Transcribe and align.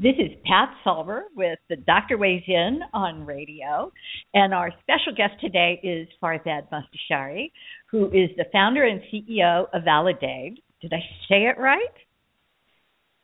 This 0.00 0.14
is 0.16 0.30
Pat 0.44 0.68
Salber 0.86 1.22
with 1.34 1.58
the 1.68 1.74
Doctor 1.74 2.16
Weighs 2.18 2.44
In 2.46 2.82
on 2.94 3.26
radio. 3.26 3.90
And 4.32 4.54
our 4.54 4.70
special 4.82 5.12
guest 5.16 5.32
today 5.40 5.80
is 5.82 6.06
Farzad 6.22 6.68
Mostashari, 6.70 7.50
who 7.90 8.06
is 8.06 8.30
the 8.36 8.44
founder 8.52 8.84
and 8.84 9.00
CEO 9.12 9.66
of 9.72 9.82
Aledade. 9.82 10.58
Did 10.80 10.92
I 10.92 11.00
say 11.28 11.46
it 11.46 11.58
right? 11.58 11.80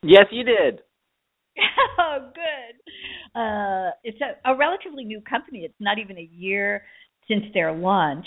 Yes, 0.03 0.25
you 0.33 0.43
did. 0.43 0.81
oh, 2.01 2.31
good. 2.35 3.39
Uh, 3.41 3.93
it's 4.03 4.19
a, 4.21 4.51
a 4.51 4.57
relatively 4.57 5.05
new 5.05 5.21
company. 5.21 5.61
It's 5.61 5.75
not 5.79 6.01
even 6.01 6.19
a 6.19 6.29
year 6.33 6.83
since 7.29 7.45
their 7.55 7.73
launch. 7.73 8.27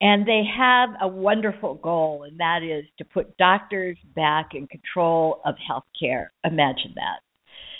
And 0.00 0.24
they 0.24 0.42
have 0.56 0.90
a 1.02 1.08
wonderful 1.08 1.74
goal, 1.74 2.22
and 2.28 2.38
that 2.38 2.60
is 2.62 2.84
to 2.98 3.04
put 3.04 3.36
doctors 3.38 3.98
back 4.14 4.50
in 4.54 4.68
control 4.68 5.40
of 5.44 5.56
healthcare. 5.68 6.28
Imagine 6.44 6.94
that. 6.94 7.27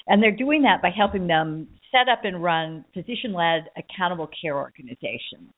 And 0.09 0.23
they're 0.23 0.37
doing 0.37 0.63
that 0.63 0.83
by 0.83 0.91
helping 0.91 1.27
them 1.27 1.69
set 1.93 2.09
up 2.11 2.25
and 2.25 2.43
run 2.43 2.85
physician 2.95 3.33
led 3.33 3.69
accountable 3.77 4.29
care 4.41 4.57
organizations. 4.57 5.53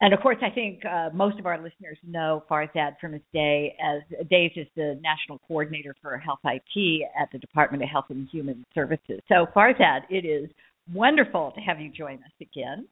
And 0.00 0.12
of 0.12 0.20
course, 0.20 0.38
I 0.42 0.50
think 0.50 0.84
uh, 0.84 1.10
most 1.14 1.38
of 1.38 1.46
our 1.46 1.56
listeners 1.56 1.96
know 2.04 2.42
Farzad 2.50 2.98
from 3.00 3.12
his 3.12 3.22
day 3.32 3.76
as 3.80 4.02
days 4.28 4.50
as 4.60 4.66
the 4.74 4.98
national 5.00 5.38
coordinator 5.46 5.94
for 6.02 6.18
health 6.18 6.40
IT 6.44 7.08
at 7.18 7.28
the 7.32 7.38
Department 7.38 7.84
of 7.84 7.88
Health 7.88 8.06
and 8.08 8.28
Human 8.32 8.64
Services. 8.74 9.20
So, 9.28 9.46
Farzad, 9.54 10.00
it 10.10 10.26
is 10.26 10.50
wonderful 10.92 11.52
to 11.54 11.60
have 11.60 11.80
you 11.80 11.88
join 11.88 12.14
us 12.14 12.32
again. 12.40 12.88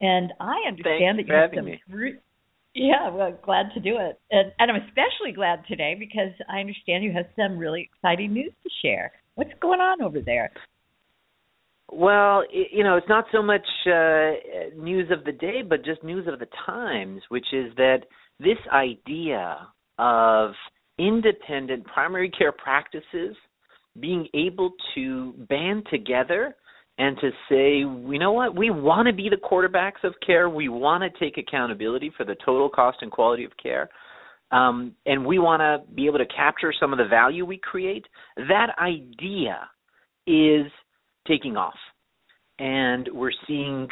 And 0.00 0.32
I 0.38 0.68
understand 0.68 1.16
Thanks 1.16 1.28
that 1.28 1.34
you 1.34 1.34
have 1.34 1.50
some. 1.52 1.64
me. 1.64 1.80
Re- 1.90 2.18
yeah, 2.74 3.10
well, 3.10 3.36
glad 3.42 3.66
to 3.74 3.80
do 3.80 3.96
it. 3.98 4.20
And, 4.30 4.52
and 4.58 4.70
I'm 4.70 4.82
especially 4.82 5.32
glad 5.34 5.64
today 5.66 5.96
because 5.98 6.32
I 6.48 6.60
understand 6.60 7.02
you 7.02 7.12
have 7.12 7.26
some 7.34 7.58
really 7.58 7.88
exciting 7.90 8.32
news 8.32 8.52
to 8.62 8.70
share. 8.82 9.10
What's 9.36 9.52
going 9.60 9.80
on 9.80 10.02
over 10.02 10.20
there? 10.20 10.50
Well, 11.92 12.42
you 12.50 12.82
know, 12.82 12.96
it's 12.96 13.08
not 13.08 13.26
so 13.30 13.42
much 13.42 13.66
uh, 13.86 14.74
news 14.76 15.10
of 15.10 15.24
the 15.24 15.32
day, 15.32 15.62
but 15.62 15.84
just 15.84 16.02
news 16.02 16.26
of 16.26 16.40
the 16.40 16.48
times, 16.66 17.22
which 17.28 17.46
is 17.52 17.72
that 17.76 18.00
this 18.40 18.58
idea 18.72 19.68
of 19.98 20.50
independent 20.98 21.84
primary 21.84 22.30
care 22.30 22.50
practices 22.50 23.36
being 24.00 24.26
able 24.34 24.72
to 24.94 25.32
band 25.48 25.86
together 25.90 26.56
and 26.98 27.16
to 27.18 27.30
say, 27.48 27.78
you 27.78 28.18
know 28.18 28.32
what, 28.32 28.56
we 28.56 28.70
want 28.70 29.06
to 29.06 29.12
be 29.12 29.28
the 29.28 29.36
quarterbacks 29.36 30.02
of 30.02 30.14
care. 30.26 30.48
We 30.48 30.68
want 30.68 31.02
to 31.04 31.20
take 31.20 31.36
accountability 31.36 32.10
for 32.16 32.24
the 32.24 32.36
total 32.44 32.70
cost 32.70 32.98
and 33.02 33.12
quality 33.12 33.44
of 33.44 33.52
care. 33.62 33.90
Um, 34.52 34.94
and 35.06 35.26
we 35.26 35.38
want 35.38 35.60
to 35.60 35.92
be 35.94 36.06
able 36.06 36.18
to 36.18 36.26
capture 36.26 36.72
some 36.78 36.92
of 36.92 36.98
the 36.98 37.04
value 37.04 37.44
we 37.44 37.58
create. 37.58 38.06
That 38.36 38.68
idea 38.78 39.68
is 40.26 40.66
taking 41.26 41.56
off. 41.56 41.74
And 42.58 43.08
we're 43.12 43.32
seeing 43.46 43.88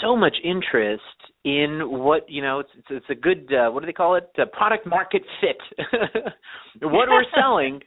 so 0.00 0.16
much 0.16 0.36
interest 0.42 1.02
in 1.44 1.80
what 1.84 2.28
you 2.28 2.42
know 2.42 2.60
it's 2.60 2.70
it's, 2.76 2.86
it's 2.90 3.06
a 3.10 3.14
good 3.14 3.52
uh, 3.52 3.70
what 3.70 3.80
do 3.80 3.86
they 3.86 3.92
call 3.92 4.14
it? 4.14 4.30
Uh, 4.38 4.46
product 4.52 4.86
market 4.86 5.22
fit. 5.40 5.58
What 6.82 7.08
we're 7.08 7.24
selling 7.34 7.80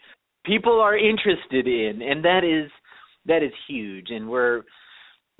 people 0.45 0.79
are 0.79 0.97
interested 0.97 1.67
in. 1.67 2.01
And 2.01 2.23
that 2.23 2.43
is 2.43 2.69
that 3.25 3.43
is 3.43 3.51
huge. 3.67 4.09
And 4.09 4.29
we're 4.29 4.63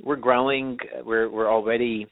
we're 0.04 0.16
growing. 0.16 0.78
We're 1.04 1.30
we're 1.30 1.52
already 1.52 2.08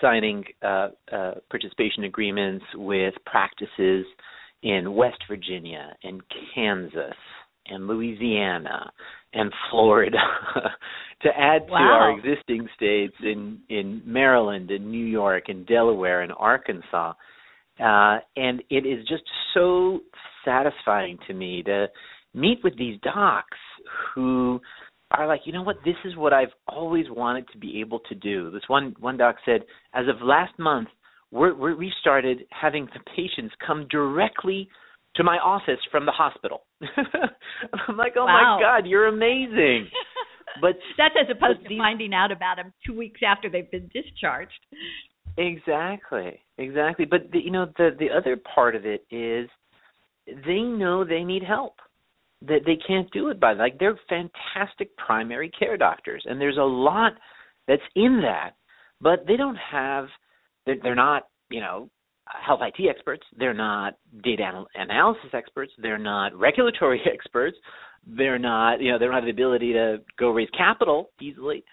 signing 0.00 0.44
uh, 0.62 0.88
uh, 1.12 1.34
participation 1.50 2.04
agreements 2.04 2.64
with 2.74 3.14
practices 3.26 4.04
in 4.62 4.94
West 4.94 5.22
Virginia 5.28 5.94
and 6.02 6.20
Kansas 6.54 7.14
and 7.66 7.86
Louisiana 7.86 8.90
and 9.34 9.52
Florida 9.70 10.18
to 11.22 11.28
add 11.36 11.66
to 11.66 11.72
our 11.74 12.18
existing 12.18 12.66
states 12.76 13.14
in 13.22 13.58
in 13.68 14.02
Maryland 14.04 14.70
and 14.70 14.90
New 14.90 15.04
York 15.04 15.44
and 15.48 15.66
Delaware 15.66 16.22
and 16.22 16.32
Arkansas. 16.38 17.12
Uh, 17.78 18.18
and 18.36 18.62
it 18.70 18.86
is 18.86 19.06
just 19.06 19.22
so 19.54 20.00
satisfying 20.44 21.18
to 21.26 21.34
me 21.34 21.62
to 21.62 21.86
meet 22.34 22.58
with 22.64 22.76
these 22.76 22.98
docs 23.02 23.58
who 24.14 24.60
are 25.10 25.26
like, 25.26 25.40
you 25.44 25.52
know 25.52 25.62
what, 25.62 25.76
this 25.84 25.96
is 26.04 26.16
what 26.16 26.32
I've 26.32 26.52
always 26.66 27.06
wanted 27.08 27.46
to 27.52 27.58
be 27.58 27.80
able 27.80 28.00
to 28.08 28.14
do. 28.14 28.50
This 28.50 28.62
one 28.68 28.94
one 29.00 29.16
doc 29.16 29.36
said, 29.44 29.62
as 29.94 30.06
of 30.08 30.20
last 30.22 30.58
month, 30.58 30.88
we're, 31.30 31.54
we're, 31.54 31.76
we 31.76 31.92
started 32.00 32.38
having 32.50 32.86
the 32.86 33.00
patients 33.16 33.54
come 33.66 33.86
directly 33.90 34.68
to 35.16 35.24
my 35.24 35.36
office 35.38 35.80
from 35.90 36.04
the 36.06 36.12
hospital. 36.12 36.62
I'm 36.82 37.96
like, 37.96 38.12
oh 38.16 38.24
Wow. 38.26 38.56
my 38.58 38.62
god, 38.62 38.88
you're 38.88 39.06
amazing. 39.08 39.88
But 40.62 40.72
That's 40.96 41.14
as 41.20 41.26
opposed 41.30 41.62
to 41.62 41.68
these- 41.68 41.78
finding 41.78 42.12
out 42.14 42.32
about 42.32 42.56
them 42.56 42.72
two 42.84 42.96
weeks 42.96 43.20
after 43.24 43.48
they've 43.50 43.70
been 43.70 43.88
discharged. 43.92 44.58
Exactly, 45.36 46.40
exactly. 46.56 47.04
But 47.04 47.30
the, 47.32 47.38
you 47.38 47.50
know, 47.50 47.66
the 47.76 47.90
the 47.98 48.08
other 48.10 48.36
part 48.54 48.74
of 48.74 48.84
it 48.84 49.04
is 49.10 49.48
they 50.26 50.60
know 50.62 51.04
they 51.04 51.22
need 51.22 51.42
help. 51.44 51.74
That 52.42 52.60
they 52.64 52.76
can't 52.76 53.10
do 53.10 53.28
it 53.30 53.40
by 53.40 53.54
like 53.54 53.78
they're 53.78 53.98
fantastic 54.08 54.96
primary 54.96 55.50
care 55.50 55.76
doctors, 55.76 56.22
and 56.26 56.40
there's 56.40 56.56
a 56.56 56.62
lot 56.62 57.14
that's 57.66 57.82
in 57.96 58.20
that, 58.22 58.52
but 59.00 59.26
they 59.26 59.36
don't 59.36 59.56
have. 59.56 60.06
They're, 60.64 60.76
they're 60.82 60.94
not, 60.94 61.28
you 61.50 61.60
know, 61.60 61.90
health 62.26 62.60
IT 62.62 62.88
experts. 62.88 63.24
They're 63.36 63.54
not 63.54 63.94
data 64.22 64.44
anal- 64.48 64.68
analysis 64.74 65.30
experts. 65.32 65.72
They're 65.78 65.98
not 65.98 66.34
regulatory 66.34 67.00
experts. 67.12 67.56
They're 68.06 68.38
not, 68.38 68.80
you 68.80 68.92
know, 68.92 68.98
they 68.98 69.04
don't 69.04 69.14
have 69.14 69.24
the 69.24 69.30
ability 69.30 69.72
to 69.72 69.98
go 70.18 70.30
raise 70.30 70.48
capital 70.56 71.10
easily. 71.20 71.64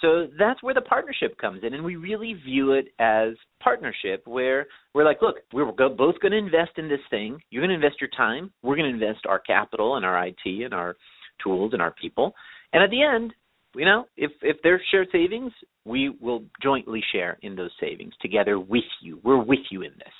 So 0.00 0.28
that's 0.38 0.62
where 0.62 0.74
the 0.74 0.80
partnership 0.80 1.36
comes 1.38 1.62
in, 1.64 1.74
and 1.74 1.84
we 1.84 1.96
really 1.96 2.34
view 2.34 2.72
it 2.72 2.86
as 2.98 3.30
partnership, 3.60 4.22
where 4.26 4.66
we're 4.94 5.04
like, 5.04 5.20
look, 5.22 5.36
we're 5.52 5.72
both 5.72 6.20
going 6.20 6.32
to 6.32 6.38
invest 6.38 6.72
in 6.76 6.88
this 6.88 7.00
thing. 7.10 7.40
You're 7.50 7.62
going 7.62 7.76
to 7.78 7.84
invest 7.86 8.00
your 8.00 8.10
time. 8.16 8.52
We're 8.62 8.76
going 8.76 8.88
to 8.88 9.04
invest 9.04 9.26
our 9.26 9.40
capital 9.40 9.96
and 9.96 10.04
our 10.04 10.26
IT 10.26 10.44
and 10.44 10.72
our 10.72 10.96
tools 11.42 11.72
and 11.72 11.82
our 11.82 11.94
people. 12.00 12.34
And 12.72 12.82
at 12.82 12.90
the 12.90 13.02
end, 13.02 13.32
you 13.74 13.84
know, 13.84 14.06
if 14.16 14.30
if 14.42 14.56
there's 14.62 14.80
shared 14.90 15.08
savings, 15.12 15.52
we 15.84 16.10
will 16.20 16.44
jointly 16.62 17.02
share 17.12 17.38
in 17.42 17.54
those 17.54 17.70
savings 17.80 18.14
together 18.20 18.58
with 18.58 18.84
you. 19.02 19.20
We're 19.22 19.42
with 19.42 19.60
you 19.70 19.82
in 19.82 19.92
this. 19.92 20.14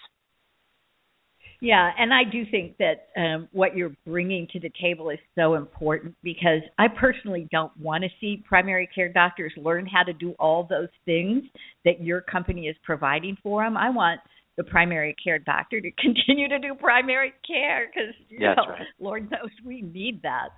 Yeah, 1.61 1.91
and 1.99 2.15
I 2.15 2.23
do 2.23 2.45
think 2.51 2.77
that 2.79 3.09
um, 3.17 3.49
what 3.51 3.77
you're 3.77 3.95
bringing 4.07 4.47
to 4.53 4.61
the 4.61 4.71
table 4.81 5.11
is 5.11 5.19
so 5.35 5.55
important 5.55 6.15
because 6.23 6.61
I 6.79 6.87
personally 6.87 7.49
don't 7.51 7.77
want 7.77 8.05
to 8.05 8.11
see 8.21 8.45
primary 8.47 8.89
care 8.95 9.13
doctors 9.13 9.53
learn 9.57 9.85
how 9.85 10.05
to 10.05 10.13
do 10.13 10.35
all 10.39 10.67
those 10.69 10.89
things 11.05 11.43
that 11.85 12.01
your 12.01 12.21
company 12.21 12.67
is 12.69 12.77
providing 12.85 13.37
for 13.43 13.65
them. 13.65 13.77
I 13.77 13.91
want 13.91 14.21
the 14.57 14.63
primary 14.65 15.17
care 15.23 15.41
doctor 15.41 15.81
to 15.81 15.91
continue 15.99 16.49
to 16.49 16.61
do 16.61 16.75
primary 16.75 17.33
care 17.47 17.89
because 17.93 18.15
know, 18.31 18.55
right. 18.69 18.83
Lord 19.01 19.31
knows 19.31 19.51
we 19.65 19.83
need 19.83 20.23
that. 20.23 20.51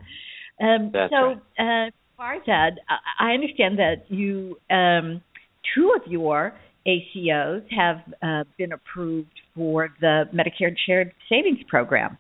Um, 0.62 0.91
That's 0.93 1.11
so, 1.11 1.41
uh, 1.58 1.91
Farzad, 2.19 2.73
I 2.88 3.31
I 3.31 3.32
understand 3.32 3.79
that 3.79 4.05
you 4.08 4.58
um, 4.70 5.23
two 5.75 5.94
of 5.96 6.11
your 6.11 6.55
ACOs 6.87 7.62
have 7.71 7.97
uh, 8.23 8.44
been 8.59 8.73
approved 8.73 9.29
for 9.55 9.91
the 10.00 10.25
Medicare 10.35 10.75
Shared 10.87 11.12
Savings 11.29 11.61
Program. 11.69 12.17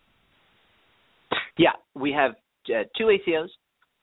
Yeah, 1.56 1.72
we 1.94 2.12
have 2.12 2.32
uh, 2.68 2.84
two 2.96 3.04
ACOs. 3.06 3.48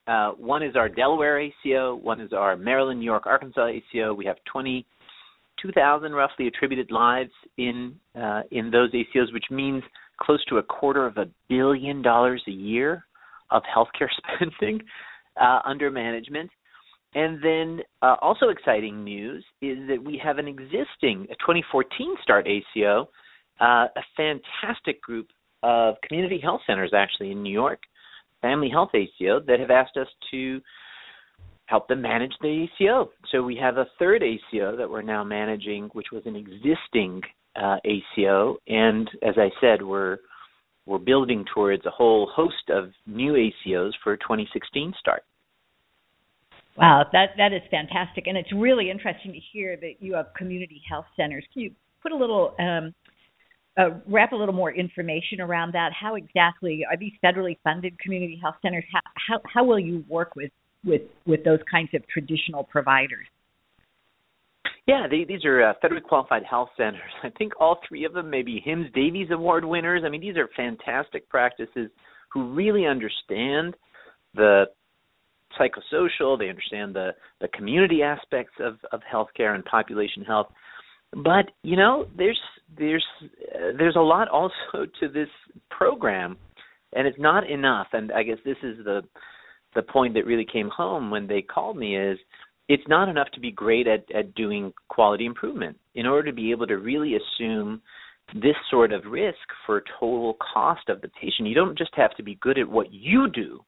Uh, 0.06 0.34
one 0.36 0.62
is 0.62 0.74
our 0.74 0.88
Delaware 0.88 1.40
ACO. 1.40 1.94
One 1.96 2.20
is 2.20 2.32
our 2.32 2.56
Maryland, 2.56 3.00
New 3.00 3.04
York, 3.04 3.26
Arkansas 3.26 3.66
ACO. 3.66 4.14
We 4.14 4.24
have 4.24 4.36
22,000 4.50 6.12
roughly 6.12 6.46
attributed 6.48 6.90
lives 6.90 7.30
in 7.58 7.94
uh, 8.14 8.42
in 8.50 8.70
those 8.70 8.90
ACOs, 8.92 9.32
which 9.32 9.44
means 9.50 9.82
close 10.20 10.44
to 10.46 10.56
a 10.56 10.62
quarter 10.62 11.06
of 11.06 11.18
a 11.18 11.26
billion 11.48 12.02
dollars 12.02 12.42
a 12.48 12.52
year 12.52 13.04
of 13.50 13.62
healthcare 13.64 14.08
spending 14.36 14.80
uh, 15.40 15.60
under 15.64 15.90
management. 15.90 16.50
And 17.14 17.42
then 17.42 17.80
uh, 18.02 18.16
also 18.20 18.48
exciting 18.48 19.02
news 19.02 19.44
is 19.62 19.78
that 19.88 20.02
we 20.02 20.20
have 20.22 20.38
an 20.38 20.46
existing 20.46 21.26
2014 21.40 22.16
start 22.22 22.46
ACO, 22.46 23.08
uh, 23.60 23.86
a 23.96 24.02
fantastic 24.16 25.00
group 25.00 25.28
of 25.62 25.94
community 26.06 26.38
health 26.38 26.60
centers 26.66 26.92
actually 26.94 27.32
in 27.32 27.42
New 27.42 27.52
York, 27.52 27.80
Family 28.42 28.68
Health 28.68 28.90
ACO, 28.94 29.40
that 29.40 29.58
have 29.58 29.70
asked 29.70 29.96
us 29.96 30.06
to 30.30 30.60
help 31.66 31.88
them 31.88 32.02
manage 32.02 32.32
the 32.40 32.66
ACO. 32.80 33.10
So 33.30 33.42
we 33.42 33.56
have 33.56 33.78
a 33.78 33.86
third 33.98 34.22
ACO 34.22 34.76
that 34.76 34.88
we're 34.88 35.02
now 35.02 35.24
managing, 35.24 35.88
which 35.92 36.08
was 36.12 36.22
an 36.26 36.36
existing 36.36 37.22
uh, 37.56 37.76
ACO, 37.84 38.56
and 38.68 39.08
as 39.22 39.34
I 39.36 39.50
said, 39.60 39.82
we're 39.82 40.18
we're 40.86 40.98
building 40.98 41.44
towards 41.52 41.84
a 41.84 41.90
whole 41.90 42.30
host 42.34 42.70
of 42.70 42.92
new 43.06 43.34
ACOs 43.34 43.92
for 44.02 44.16
2016 44.16 44.94
start. 44.98 45.22
Wow, 46.78 47.06
that 47.10 47.30
that 47.36 47.52
is 47.52 47.62
fantastic, 47.72 48.28
and 48.28 48.38
it's 48.38 48.52
really 48.54 48.88
interesting 48.88 49.32
to 49.32 49.38
hear 49.52 49.76
that 49.78 49.94
you 49.98 50.14
have 50.14 50.26
community 50.36 50.80
health 50.88 51.06
centers. 51.16 51.44
Can 51.52 51.62
you 51.62 51.70
put 52.00 52.12
a 52.12 52.16
little 52.16 52.54
um, 52.60 52.94
uh, 53.76 53.98
wrap 54.06 54.30
a 54.30 54.36
little 54.36 54.54
more 54.54 54.72
information 54.72 55.40
around 55.40 55.74
that? 55.74 55.90
How 55.92 56.14
exactly 56.14 56.84
are 56.88 56.96
these 56.96 57.12
federally 57.24 57.58
funded 57.64 57.98
community 57.98 58.38
health 58.40 58.54
centers? 58.62 58.84
How 58.92 59.00
how, 59.28 59.40
how 59.52 59.64
will 59.64 59.80
you 59.80 60.04
work 60.08 60.36
with 60.36 60.52
with 60.84 61.02
with 61.26 61.44
those 61.44 61.58
kinds 61.68 61.90
of 61.94 62.06
traditional 62.06 62.62
providers? 62.62 63.26
Yeah, 64.86 65.06
they, 65.10 65.24
these 65.24 65.44
are 65.44 65.70
uh, 65.70 65.74
federally 65.84 66.02
qualified 66.02 66.44
health 66.48 66.70
centers. 66.76 67.10
I 67.24 67.30
think 67.30 67.54
all 67.60 67.80
three 67.88 68.04
of 68.04 68.12
them 68.12 68.30
may 68.30 68.42
be 68.42 68.62
HIMSS 68.64 68.94
Davies 68.94 69.28
Award 69.32 69.64
winners. 69.64 70.02
I 70.06 70.10
mean, 70.10 70.20
these 70.20 70.36
are 70.36 70.48
fantastic 70.56 71.28
practices 71.28 71.90
who 72.32 72.54
really 72.54 72.86
understand 72.86 73.74
the 74.34 74.66
psychosocial. 75.58 76.38
They 76.38 76.48
understand 76.48 76.94
the 76.94 77.10
the 77.40 77.48
community 77.48 78.02
aspects 78.02 78.54
of 78.60 78.78
of 78.92 79.00
healthcare 79.12 79.54
and 79.54 79.64
population 79.64 80.24
health. 80.24 80.48
But 81.12 81.50
you 81.62 81.76
know, 81.76 82.06
there's 82.16 82.40
there's 82.76 83.04
uh, 83.22 83.76
there's 83.76 83.96
a 83.96 84.00
lot 84.00 84.28
also 84.28 84.52
to 85.00 85.08
this 85.08 85.28
program, 85.70 86.36
and 86.94 87.06
it's 87.06 87.18
not 87.18 87.48
enough. 87.48 87.88
And 87.92 88.12
I 88.12 88.22
guess 88.22 88.38
this 88.44 88.58
is 88.62 88.78
the 88.84 89.02
the 89.74 89.82
point 89.82 90.14
that 90.14 90.26
really 90.26 90.46
came 90.50 90.70
home 90.70 91.10
when 91.10 91.26
they 91.26 91.42
called 91.42 91.76
me 91.76 91.96
is 91.96 92.18
it's 92.68 92.86
not 92.88 93.08
enough 93.08 93.28
to 93.32 93.40
be 93.40 93.50
great 93.50 93.86
at, 93.86 94.04
at 94.14 94.34
doing 94.34 94.72
quality 94.88 95.24
improvement. 95.24 95.76
In 95.94 96.06
order 96.06 96.30
to 96.30 96.34
be 96.34 96.50
able 96.50 96.66
to 96.66 96.76
really 96.76 97.16
assume 97.16 97.80
this 98.34 98.56
sort 98.70 98.92
of 98.92 99.04
risk 99.06 99.38
for 99.64 99.82
total 99.98 100.36
cost 100.52 100.88
of 100.88 101.00
the 101.00 101.08
patient, 101.20 101.48
you 101.48 101.54
don't 101.54 101.78
just 101.78 101.94
have 101.94 102.14
to 102.16 102.22
be 102.22 102.34
good 102.36 102.58
at 102.58 102.68
what 102.68 102.92
you 102.92 103.28
do. 103.30 103.60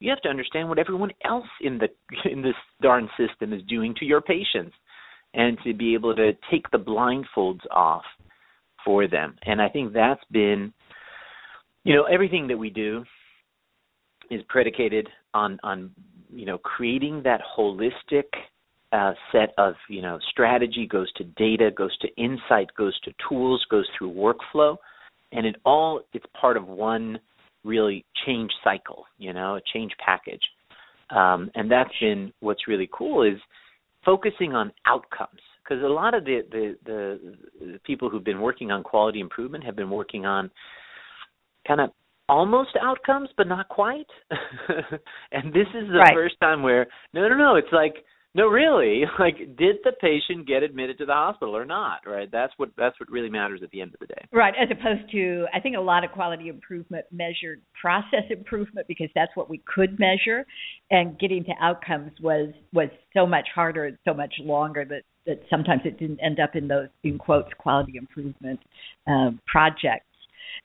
You 0.00 0.10
have 0.10 0.20
to 0.22 0.28
understand 0.28 0.68
what 0.68 0.78
everyone 0.78 1.10
else 1.24 1.46
in 1.60 1.78
the 1.78 1.88
in 2.30 2.42
this 2.42 2.54
darn 2.82 3.08
system 3.18 3.52
is 3.52 3.62
doing 3.68 3.94
to 3.96 4.04
your 4.04 4.20
patients 4.20 4.74
and 5.34 5.58
to 5.64 5.74
be 5.74 5.94
able 5.94 6.14
to 6.16 6.32
take 6.50 6.70
the 6.70 6.78
blindfolds 6.78 7.60
off 7.70 8.04
for 8.84 9.06
them. 9.06 9.36
And 9.44 9.60
I 9.60 9.68
think 9.68 9.92
that's 9.92 10.24
been 10.30 10.72
you 11.84 11.94
know, 11.94 12.04
everything 12.04 12.46
that 12.48 12.58
we 12.58 12.68
do 12.68 13.04
is 14.30 14.42
predicated 14.48 15.08
on 15.34 15.58
on 15.62 15.90
you 16.30 16.44
know 16.44 16.58
creating 16.58 17.22
that 17.22 17.40
holistic 17.56 18.24
uh, 18.92 19.12
set 19.32 19.54
of 19.56 19.74
you 19.88 20.02
know 20.02 20.18
strategy 20.30 20.86
goes 20.86 21.10
to 21.14 21.24
data 21.24 21.70
goes 21.70 21.96
to 21.98 22.08
insight 22.16 22.68
goes 22.76 22.98
to 23.00 23.12
tools 23.26 23.64
goes 23.70 23.86
through 23.96 24.12
workflow 24.12 24.76
and 25.32 25.46
it 25.46 25.56
all 25.64 26.02
it's 26.12 26.26
part 26.38 26.56
of 26.58 26.66
one 26.66 27.18
really 27.64 28.04
change 28.26 28.50
cycle 28.62 29.04
you 29.18 29.32
know 29.32 29.56
a 29.56 29.60
change 29.72 29.92
package 30.04 30.42
um, 31.10 31.50
and 31.54 31.70
that's 31.70 31.90
been 32.00 32.32
what's 32.40 32.68
really 32.68 32.88
cool 32.92 33.22
is 33.22 33.38
focusing 34.04 34.54
on 34.54 34.72
outcomes 34.86 35.40
because 35.62 35.82
a 35.82 35.86
lot 35.86 36.14
of 36.14 36.24
the, 36.24 36.40
the 36.50 36.76
the 36.84 37.36
the 37.60 37.78
people 37.84 38.08
who've 38.08 38.24
been 38.24 38.40
working 38.40 38.70
on 38.70 38.82
quality 38.82 39.20
improvement 39.20 39.64
have 39.64 39.76
been 39.76 39.90
working 39.90 40.24
on 40.24 40.50
kind 41.66 41.80
of 41.80 41.90
almost 42.28 42.70
outcomes 42.82 43.28
but 43.36 43.48
not 43.48 43.68
quite 43.68 44.06
and 45.32 45.52
this 45.52 45.66
is 45.74 45.88
the 45.88 45.98
right. 45.98 46.14
first 46.14 46.36
time 46.40 46.62
where 46.62 46.86
no 47.14 47.28
no 47.28 47.36
no 47.36 47.56
it's 47.56 47.72
like 47.72 48.04
no 48.38 48.46
really 48.46 49.02
like 49.18 49.36
did 49.56 49.76
the 49.84 49.92
patient 50.00 50.46
get 50.46 50.62
admitted 50.62 50.96
to 50.96 51.04
the 51.04 51.12
hospital 51.12 51.54
or 51.56 51.64
not 51.64 52.00
right 52.06 52.30
that's 52.32 52.52
what 52.56 52.70
that's 52.78 52.98
what 53.00 53.10
really 53.10 53.28
matters 53.28 53.60
at 53.62 53.70
the 53.70 53.80
end 53.80 53.92
of 53.92 54.00
the 54.00 54.06
day 54.06 54.22
right 54.32 54.54
as 54.60 54.68
opposed 54.70 55.10
to 55.10 55.46
i 55.52 55.60
think 55.60 55.76
a 55.76 55.80
lot 55.80 56.04
of 56.04 56.10
quality 56.12 56.48
improvement 56.48 57.04
measured 57.12 57.60
process 57.78 58.24
improvement 58.30 58.86
because 58.88 59.08
that's 59.14 59.32
what 59.34 59.50
we 59.50 59.60
could 59.66 59.98
measure 59.98 60.46
and 60.90 61.18
getting 61.18 61.44
to 61.44 61.52
outcomes 61.60 62.12
was 62.22 62.48
was 62.72 62.88
so 63.14 63.26
much 63.26 63.48
harder 63.54 63.86
and 63.86 63.98
so 64.06 64.14
much 64.14 64.34
longer 64.40 64.84
that 64.84 65.02
that 65.26 65.42
sometimes 65.50 65.82
it 65.84 65.98
didn't 65.98 66.20
end 66.20 66.40
up 66.40 66.54
in 66.54 66.68
those 66.68 66.88
in 67.04 67.18
quotes 67.18 67.50
quality 67.58 67.94
improvement 67.96 68.60
um, 69.06 69.40
projects 69.46 70.04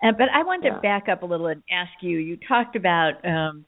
uh, 0.01 0.11
but 0.11 0.27
I 0.33 0.43
wanted 0.43 0.67
yeah. 0.67 0.75
to 0.75 0.81
back 0.81 1.07
up 1.09 1.23
a 1.23 1.25
little 1.25 1.47
and 1.47 1.61
ask 1.71 1.91
you. 2.01 2.17
You 2.17 2.37
talked 2.47 2.75
about 2.75 3.13
um, 3.25 3.65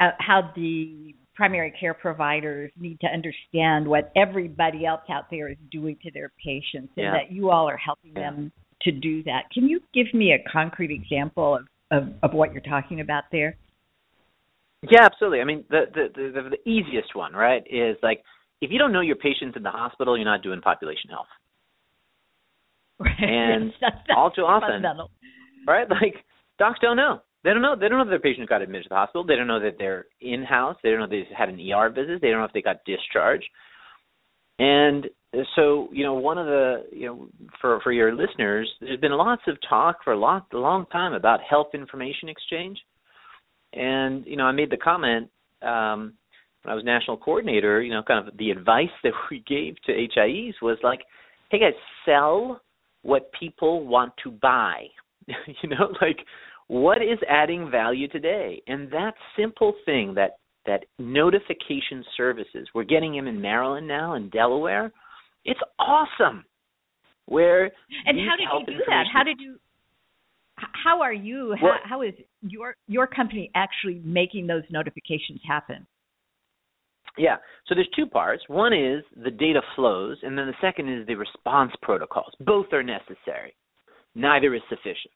uh, 0.00 0.10
how 0.18 0.50
the 0.56 1.14
primary 1.40 1.72
care 1.80 1.94
providers 1.94 2.70
need 2.78 3.00
to 3.00 3.06
understand 3.06 3.88
what 3.88 4.12
everybody 4.14 4.84
else 4.84 5.00
out 5.10 5.24
there 5.30 5.48
is 5.48 5.56
doing 5.70 5.96
to 6.02 6.10
their 6.10 6.30
patients, 6.36 6.92
and 6.98 7.04
yeah. 7.04 7.12
that 7.12 7.32
you 7.32 7.48
all 7.48 7.66
are 7.66 7.78
helping 7.78 8.12
yeah. 8.14 8.30
them 8.30 8.52
to 8.82 8.92
do 8.92 9.22
that. 9.22 9.44
Can 9.50 9.66
you 9.66 9.80
give 9.94 10.12
me 10.12 10.32
a 10.34 10.50
concrete 10.52 10.90
example 10.90 11.56
of, 11.56 11.62
of, 11.90 12.12
of 12.22 12.34
what 12.34 12.52
you're 12.52 12.60
talking 12.60 13.00
about 13.00 13.24
there? 13.32 13.56
Yeah, 14.82 15.06
absolutely. 15.06 15.40
I 15.40 15.44
mean, 15.44 15.64
the, 15.70 15.84
the 15.94 16.08
the 16.14 16.50
the 16.50 16.70
easiest 16.70 17.16
one, 17.16 17.32
right, 17.32 17.62
is 17.70 17.96
like 18.02 18.22
if 18.60 18.70
you 18.70 18.78
don't 18.78 18.92
know 18.92 19.00
your 19.00 19.16
patients 19.16 19.56
in 19.56 19.62
the 19.62 19.70
hospital, 19.70 20.18
you're 20.18 20.26
not 20.26 20.42
doing 20.42 20.60
population 20.60 21.08
health. 21.08 21.26
Right. 23.02 23.16
And 23.18 23.72
that's, 23.80 23.96
that's 24.08 24.14
all 24.14 24.30
too 24.30 24.42
often, 24.42 24.84
right? 25.66 25.88
Like 25.88 26.16
docs 26.58 26.80
don't 26.82 26.98
know. 26.98 27.22
They 27.42 27.50
don't 27.50 27.62
know. 27.62 27.74
They 27.74 27.88
don't 27.88 27.98
know 27.98 28.04
if 28.04 28.10
their 28.10 28.18
patient 28.18 28.48
got 28.48 28.62
admitted 28.62 28.84
to 28.84 28.88
the 28.90 28.96
hospital. 28.96 29.24
They 29.24 29.36
don't 29.36 29.46
know 29.46 29.60
that 29.60 29.76
they're 29.78 30.06
in 30.20 30.42
house. 30.42 30.76
They 30.82 30.90
don't 30.90 31.00
know 31.00 31.06
they 31.06 31.26
had 31.36 31.48
an 31.48 31.60
ER 31.60 31.88
visit. 31.88 32.20
They 32.20 32.28
don't 32.28 32.40
know 32.40 32.44
if 32.44 32.52
they 32.52 32.62
got 32.62 32.84
discharged. 32.84 33.48
And 34.58 35.06
so, 35.54 35.88
you 35.90 36.04
know, 36.04 36.14
one 36.14 36.36
of 36.36 36.46
the, 36.46 36.84
you 36.92 37.06
know, 37.06 37.28
for 37.60 37.80
for 37.80 37.92
your 37.92 38.14
listeners, 38.14 38.68
there's 38.80 39.00
been 39.00 39.12
lots 39.12 39.42
of 39.46 39.56
talk 39.66 40.04
for 40.04 40.12
a 40.12 40.18
lot 40.18 40.46
a 40.52 40.58
long 40.58 40.84
time 40.86 41.14
about 41.14 41.40
health 41.48 41.68
information 41.72 42.28
exchange. 42.28 42.78
And 43.72 44.26
you 44.26 44.36
know, 44.36 44.44
I 44.44 44.52
made 44.52 44.70
the 44.70 44.76
comment 44.76 45.30
um, 45.62 46.14
when 46.62 46.72
I 46.72 46.74
was 46.74 46.84
national 46.84 47.16
coordinator. 47.16 47.80
You 47.80 47.92
know, 47.92 48.02
kind 48.02 48.26
of 48.26 48.36
the 48.36 48.50
advice 48.50 48.88
that 49.02 49.12
we 49.30 49.42
gave 49.48 49.76
to 49.86 49.92
HIEs 49.92 50.54
was 50.60 50.78
like, 50.82 51.00
"Hey 51.50 51.60
guys, 51.60 51.72
sell 52.04 52.60
what 53.02 53.30
people 53.38 53.86
want 53.86 54.12
to 54.24 54.30
buy." 54.30 54.86
you 55.26 55.68
know, 55.68 55.94
like 56.02 56.18
what 56.70 57.02
is 57.02 57.18
adding 57.28 57.68
value 57.68 58.06
today? 58.06 58.62
And 58.68 58.88
that 58.92 59.14
simple 59.36 59.74
thing, 59.84 60.14
that 60.14 60.36
that 60.66 60.84
notification 61.00 62.04
services, 62.16 62.68
we're 62.72 62.84
getting 62.84 63.12
them 63.12 63.26
in 63.26 63.40
Maryland 63.40 63.88
now 63.88 64.14
and 64.14 64.30
Delaware. 64.30 64.92
It's 65.44 65.58
awesome. 65.80 66.44
Where 67.26 67.64
and 68.06 68.18
how 68.20 68.36
did 68.36 68.68
you 68.68 68.78
do 68.78 68.84
that? 68.86 69.06
How 69.12 69.24
did 69.24 69.40
you? 69.40 69.56
How 70.84 71.02
are 71.02 71.12
you? 71.12 71.56
How, 71.60 71.78
how 71.82 72.02
is 72.02 72.14
your 72.42 72.76
your 72.86 73.08
company 73.08 73.50
actually 73.56 74.00
making 74.04 74.46
those 74.46 74.62
notifications 74.70 75.40
happen? 75.44 75.84
Yeah. 77.18 77.38
So 77.66 77.74
there's 77.74 77.90
two 77.96 78.06
parts. 78.06 78.44
One 78.46 78.72
is 78.72 79.02
the 79.24 79.32
data 79.32 79.60
flows, 79.74 80.18
and 80.22 80.38
then 80.38 80.46
the 80.46 80.54
second 80.60 80.88
is 80.88 81.04
the 81.08 81.16
response 81.16 81.72
protocols. 81.82 82.32
Both 82.38 82.66
are 82.72 82.84
necessary. 82.84 83.56
Neither 84.14 84.54
is 84.54 84.62
sufficient. 84.68 85.12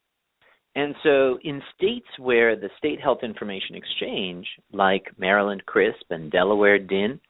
And 0.76 0.94
so, 1.04 1.38
in 1.44 1.62
states 1.76 2.06
where 2.18 2.56
the 2.56 2.70
State 2.78 3.00
Health 3.00 3.20
Information 3.22 3.76
Exchange, 3.76 4.46
like 4.72 5.06
Maryland 5.18 5.62
CRISP 5.66 6.10
and 6.10 6.32
Delaware 6.32 6.78
DHIN, 6.80 7.20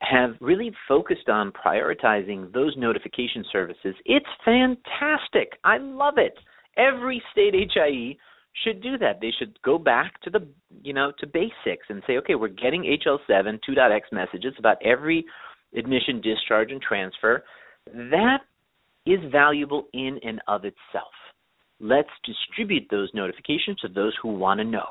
have 0.00 0.34
really 0.40 0.72
focused 0.88 1.28
on 1.28 1.52
prioritizing 1.52 2.52
those 2.52 2.74
notification 2.76 3.44
services, 3.52 3.94
it's 4.04 4.26
fantastic. 4.44 5.52
I 5.62 5.78
love 5.78 6.14
it. 6.18 6.34
Every 6.76 7.22
state 7.30 7.54
HIE 7.54 8.16
should 8.64 8.82
do 8.82 8.98
that. 8.98 9.20
They 9.20 9.32
should 9.38 9.60
go 9.62 9.78
back 9.78 10.20
to 10.22 10.30
the, 10.30 10.46
you 10.82 10.92
know, 10.92 11.12
to 11.20 11.26
basics 11.28 11.86
and 11.88 12.02
say, 12.06 12.16
okay, 12.18 12.34
we're 12.34 12.48
getting 12.48 12.82
HL7 12.82 13.60
2.x 13.68 14.08
messages 14.10 14.54
about 14.58 14.78
every 14.84 15.24
admission, 15.76 16.20
discharge, 16.20 16.72
and 16.72 16.82
transfer. 16.82 17.44
That 17.86 18.38
is 19.06 19.20
valuable 19.30 19.86
in 19.92 20.18
and 20.24 20.40
of 20.48 20.64
itself 20.64 21.12
let's 21.84 22.08
distribute 22.24 22.88
those 22.90 23.10
notifications 23.12 23.78
to 23.80 23.88
those 23.88 24.14
who 24.22 24.28
want 24.28 24.58
to 24.58 24.64
know. 24.64 24.88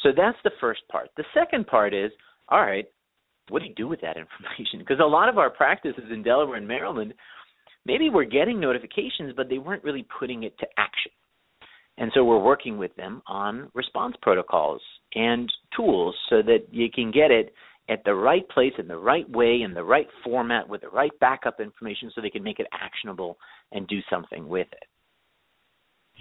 So 0.00 0.08
that's 0.16 0.38
the 0.42 0.50
first 0.58 0.80
part. 0.90 1.10
The 1.18 1.24
second 1.34 1.66
part 1.66 1.92
is, 1.92 2.10
all 2.48 2.62
right, 2.62 2.86
what 3.50 3.60
do 3.60 3.68
you 3.68 3.74
do 3.74 3.88
with 3.88 4.00
that 4.00 4.16
information? 4.16 4.78
Because 4.78 5.00
a 5.00 5.06
lot 5.06 5.28
of 5.28 5.36
our 5.36 5.50
practices 5.50 6.04
in 6.10 6.22
Delaware 6.22 6.56
and 6.56 6.66
Maryland, 6.66 7.12
maybe 7.84 8.08
we're 8.08 8.24
getting 8.24 8.58
notifications, 8.58 9.34
but 9.36 9.50
they 9.50 9.58
weren't 9.58 9.84
really 9.84 10.06
putting 10.18 10.44
it 10.44 10.58
to 10.58 10.66
action. 10.78 11.12
And 11.98 12.10
so 12.14 12.24
we're 12.24 12.42
working 12.42 12.78
with 12.78 12.96
them 12.96 13.20
on 13.26 13.70
response 13.74 14.16
protocols 14.22 14.80
and 15.14 15.52
tools 15.76 16.16
so 16.30 16.40
that 16.40 16.64
you 16.70 16.90
can 16.90 17.10
get 17.10 17.30
it 17.30 17.52
at 17.90 18.02
the 18.04 18.14
right 18.14 18.48
place 18.48 18.72
in 18.78 18.88
the 18.88 18.96
right 18.96 19.28
way 19.28 19.60
in 19.62 19.74
the 19.74 19.84
right 19.84 20.06
format 20.24 20.66
with 20.66 20.80
the 20.80 20.88
right 20.88 21.12
backup 21.20 21.60
information 21.60 22.10
so 22.14 22.22
they 22.22 22.30
can 22.30 22.42
make 22.42 22.60
it 22.60 22.66
actionable 22.72 23.36
and 23.72 23.86
do 23.88 23.98
something 24.08 24.48
with 24.48 24.68
it. 24.72 24.88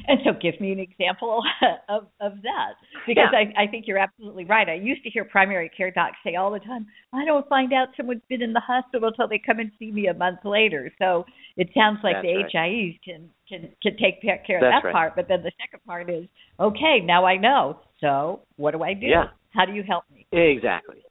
And 0.08 0.20
so, 0.24 0.32
give 0.42 0.60
me 0.60 0.72
an 0.72 0.80
example 0.80 1.44
of 1.90 2.08
of 2.20 2.42
that, 2.44 2.74
because 3.06 3.30
Yeah. 3.32 3.40
I, 3.58 3.64
I 3.64 3.68
think 3.68 3.88
you're 3.88 3.98
absolutely 3.98 4.46
right. 4.46 4.68
I 4.68 4.74
used 4.74 5.04
to 5.04 5.10
hear 5.10 5.26
primary 5.26 5.70
care 5.70 5.92
docs 5.92 6.18
say 6.24 6.36
all 6.36 6.52
the 6.52 6.60
time, 6.60 6.88
"I 7.14 7.26
don't 7.26 7.48
find 7.50 7.72
out 7.74 7.90
someone's 7.98 8.22
been 8.30 8.42
in 8.42 8.54
the 8.54 8.62
hospital 8.62 9.10
until 9.10 9.28
they 9.28 9.38
come 9.38 9.60
and 9.60 9.72
see 9.78 9.92
me 9.92 10.08
a 10.08 10.14
month 10.14 10.40
later." 10.46 10.92
So 10.98 11.26
it 11.58 11.70
sounds 11.76 12.00
like 12.04 12.16
That's 12.16 12.26
the 12.26 12.44
right. 12.44 12.52
HIEs 12.52 13.00
can 13.04 13.30
can 13.48 13.70
can 13.84 13.98
take 13.98 14.22
care 14.22 14.36
of 14.58 14.62
That's 14.62 14.82
that 14.82 14.86
right. 14.86 14.92
part, 14.94 15.16
but 15.16 15.28
then 15.28 15.44
the 15.44 15.52
second 15.60 15.84
part 15.86 16.10
is, 16.10 16.26
okay, 16.60 17.00
now 17.04 17.26
I 17.26 17.38
know. 17.38 17.80
So 18.00 18.42
what 18.56 18.72
do 18.72 18.84
I 18.84 18.94
do? 18.94 19.08
Yeah. 19.08 19.26
How 19.54 19.66
do 19.66 19.74
you 19.74 19.84
help 19.84 20.06
me? 20.14 20.26
Exactly. 20.32 21.04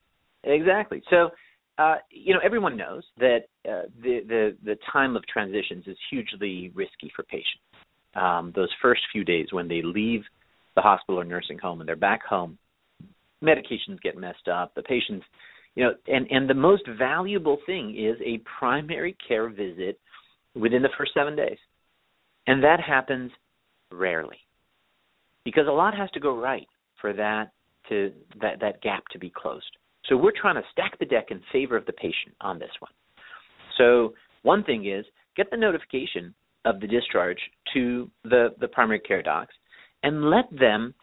Exactly. 0.44 1.02
So, 1.10 1.30
uh, 1.78 1.96
you 2.10 2.32
know, 2.32 2.40
everyone 2.42 2.76
knows 2.76 3.04
that 3.18 3.40
uh, 3.68 3.82
the, 4.02 4.20
the 4.26 4.56
the 4.64 4.76
time 4.90 5.16
of 5.16 5.26
transitions 5.26 5.84
is 5.86 5.96
hugely 6.10 6.72
risky 6.74 7.12
for 7.14 7.22
patients. 7.24 7.62
Um, 8.14 8.52
those 8.56 8.70
first 8.82 9.02
few 9.12 9.24
days 9.24 9.46
when 9.52 9.68
they 9.68 9.82
leave 9.82 10.22
the 10.74 10.82
hospital 10.82 11.20
or 11.20 11.24
nursing 11.24 11.58
home 11.58 11.80
and 11.80 11.88
they're 11.88 11.96
back 11.96 12.24
home, 12.24 12.58
medications 13.42 14.00
get 14.02 14.18
messed 14.18 14.48
up. 14.48 14.74
The 14.74 14.82
patients, 14.82 15.24
you 15.74 15.84
know, 15.84 15.94
and 16.08 16.26
and 16.30 16.48
the 16.48 16.54
most 16.54 16.82
valuable 16.98 17.58
thing 17.66 17.96
is 17.96 18.16
a 18.24 18.42
primary 18.58 19.16
care 19.26 19.48
visit 19.48 19.98
within 20.54 20.82
the 20.82 20.88
first 20.98 21.12
seven 21.14 21.36
days, 21.36 21.58
and 22.46 22.62
that 22.64 22.80
happens 22.80 23.30
rarely 23.92 24.38
because 25.44 25.66
a 25.68 25.72
lot 25.72 25.96
has 25.96 26.10
to 26.12 26.20
go 26.20 26.36
right 26.36 26.66
for 27.00 27.12
that 27.12 27.52
to 27.88 28.12
that 28.40 28.60
that 28.60 28.82
gap 28.82 29.04
to 29.12 29.18
be 29.18 29.30
closed. 29.34 29.76
So 30.06 30.16
we're 30.16 30.32
trying 30.38 30.56
to 30.56 30.62
stack 30.72 30.98
the 30.98 31.06
deck 31.06 31.26
in 31.30 31.40
favor 31.52 31.76
of 31.76 31.86
the 31.86 31.92
patient 31.92 32.34
on 32.40 32.58
this 32.58 32.70
one. 32.80 32.92
So 33.78 34.14
one 34.42 34.64
thing 34.64 34.90
is 34.90 35.04
get 35.36 35.50
the 35.50 35.56
notification 35.56 36.34
of 36.64 36.80
the 36.80 36.86
discharge 36.86 37.38
to 37.74 38.10
the 38.24 38.48
the 38.60 38.68
primary 38.68 39.00
care 39.00 39.22
docs 39.22 39.54
and 40.02 40.30
let 40.30 40.44
them 40.50 40.94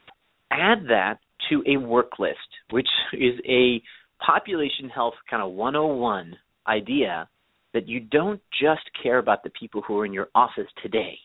add 0.52 0.84
that 0.88 1.18
to 1.50 1.64
a 1.68 1.78
work 1.78 2.20
list, 2.20 2.38
which 2.72 2.88
is 3.14 3.40
a 3.48 3.82
population 4.24 4.90
health 4.90 5.14
kind 5.30 5.44
of 5.44 5.52
101 5.52 6.36
idea 6.68 7.30
that 7.74 7.88
you 7.88 8.00
don't 8.00 8.42
just 8.60 8.82
care 9.04 9.20
about 9.20 9.44
the 9.44 9.52
people 9.52 9.82
who 9.88 10.00
are 10.00 10.06
in 10.06 10.14
your 10.14 10.30
office 10.34 10.68
today. 10.82 11.18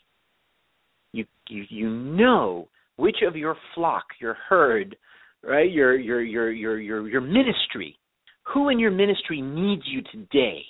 You 1.12 1.24
you 1.48 1.64
you 1.68 1.90
know 1.90 2.68
which 2.96 3.18
of 3.26 3.36
your 3.36 3.56
flock, 3.74 4.04
your 4.20 4.36
herd, 4.48 4.96
right? 5.42 5.70
Your 5.70 5.96
your 5.96 6.22
your 6.22 6.50
your 6.50 6.78
your 6.78 7.08
your 7.08 7.20
ministry. 7.20 7.98
Who 8.52 8.70
in 8.70 8.78
your 8.78 8.90
ministry 8.90 9.40
needs 9.40 9.82
you 9.86 10.02
today? 10.10 10.62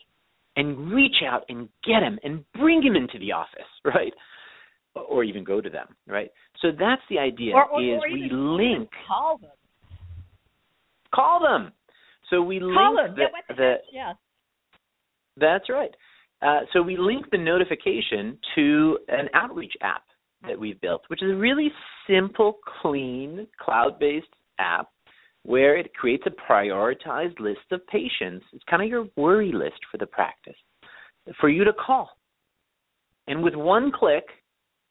And 0.56 0.92
reach 0.92 1.16
out 1.26 1.44
and 1.49 1.68
get 1.82 2.02
him 2.02 2.18
and 2.25 2.44
bring 2.54 2.82
him 2.82 2.94
into 2.94 3.18
the 3.18 3.32
office, 3.32 3.62
right? 3.85 4.12
Or 4.94 5.25
even 5.25 5.44
go 5.44 5.61
to 5.62 5.71
them, 5.71 5.87
right? 6.06 6.30
So 6.61 6.68
that's 6.78 7.00
the 7.09 7.18
idea 7.18 7.54
Or, 7.54 7.66
or, 7.71 7.82
is 7.82 8.00
or 8.02 8.12
we 8.12 8.28
link 8.30 8.90
call 9.09 9.38
them. 9.38 9.50
call 11.14 11.40
them. 11.40 11.73
So 12.28 12.42
we 12.42 12.59
Call 12.61 12.94
link 12.97 13.16
them. 13.16 13.16
the, 13.16 13.23
yeah, 13.23 13.44
the, 13.49 13.54
the 13.54 13.75
yeah. 13.92 14.12
that's 15.38 15.68
right. 15.71 15.90
Uh, 16.42 16.61
so 16.73 16.82
we 16.82 16.97
link 16.99 17.26
the 17.30 17.38
notification 17.38 18.37
to 18.54 18.99
an 19.09 19.28
outreach 19.32 19.73
app 19.80 20.02
that 20.47 20.59
we've 20.59 20.80
built, 20.80 21.02
which 21.09 21.23
is 21.23 21.30
a 21.30 21.35
really 21.37 21.71
simple, 22.06 22.59
clean, 22.82 23.47
cloud-based 23.61 24.26
app 24.59 24.88
where 25.44 25.76
it 25.76 25.92
creates 25.94 26.25
a 26.26 26.52
prioritized 26.52 27.38
list 27.40 27.61
of 27.72 27.87
patients. 27.87 28.44
It's 28.52 28.64
kind 28.68 28.82
of 28.82 28.88
your 28.88 29.08
worry 29.16 29.52
list 29.52 29.80
for 29.90 29.99
the 29.99 30.06
practice 30.06 30.54
for 31.40 31.49
you 31.49 31.64
to 31.64 31.72
call. 31.72 32.11
And 33.28 33.42
with 33.42 33.54
one 33.54 33.92
click, 33.92 34.25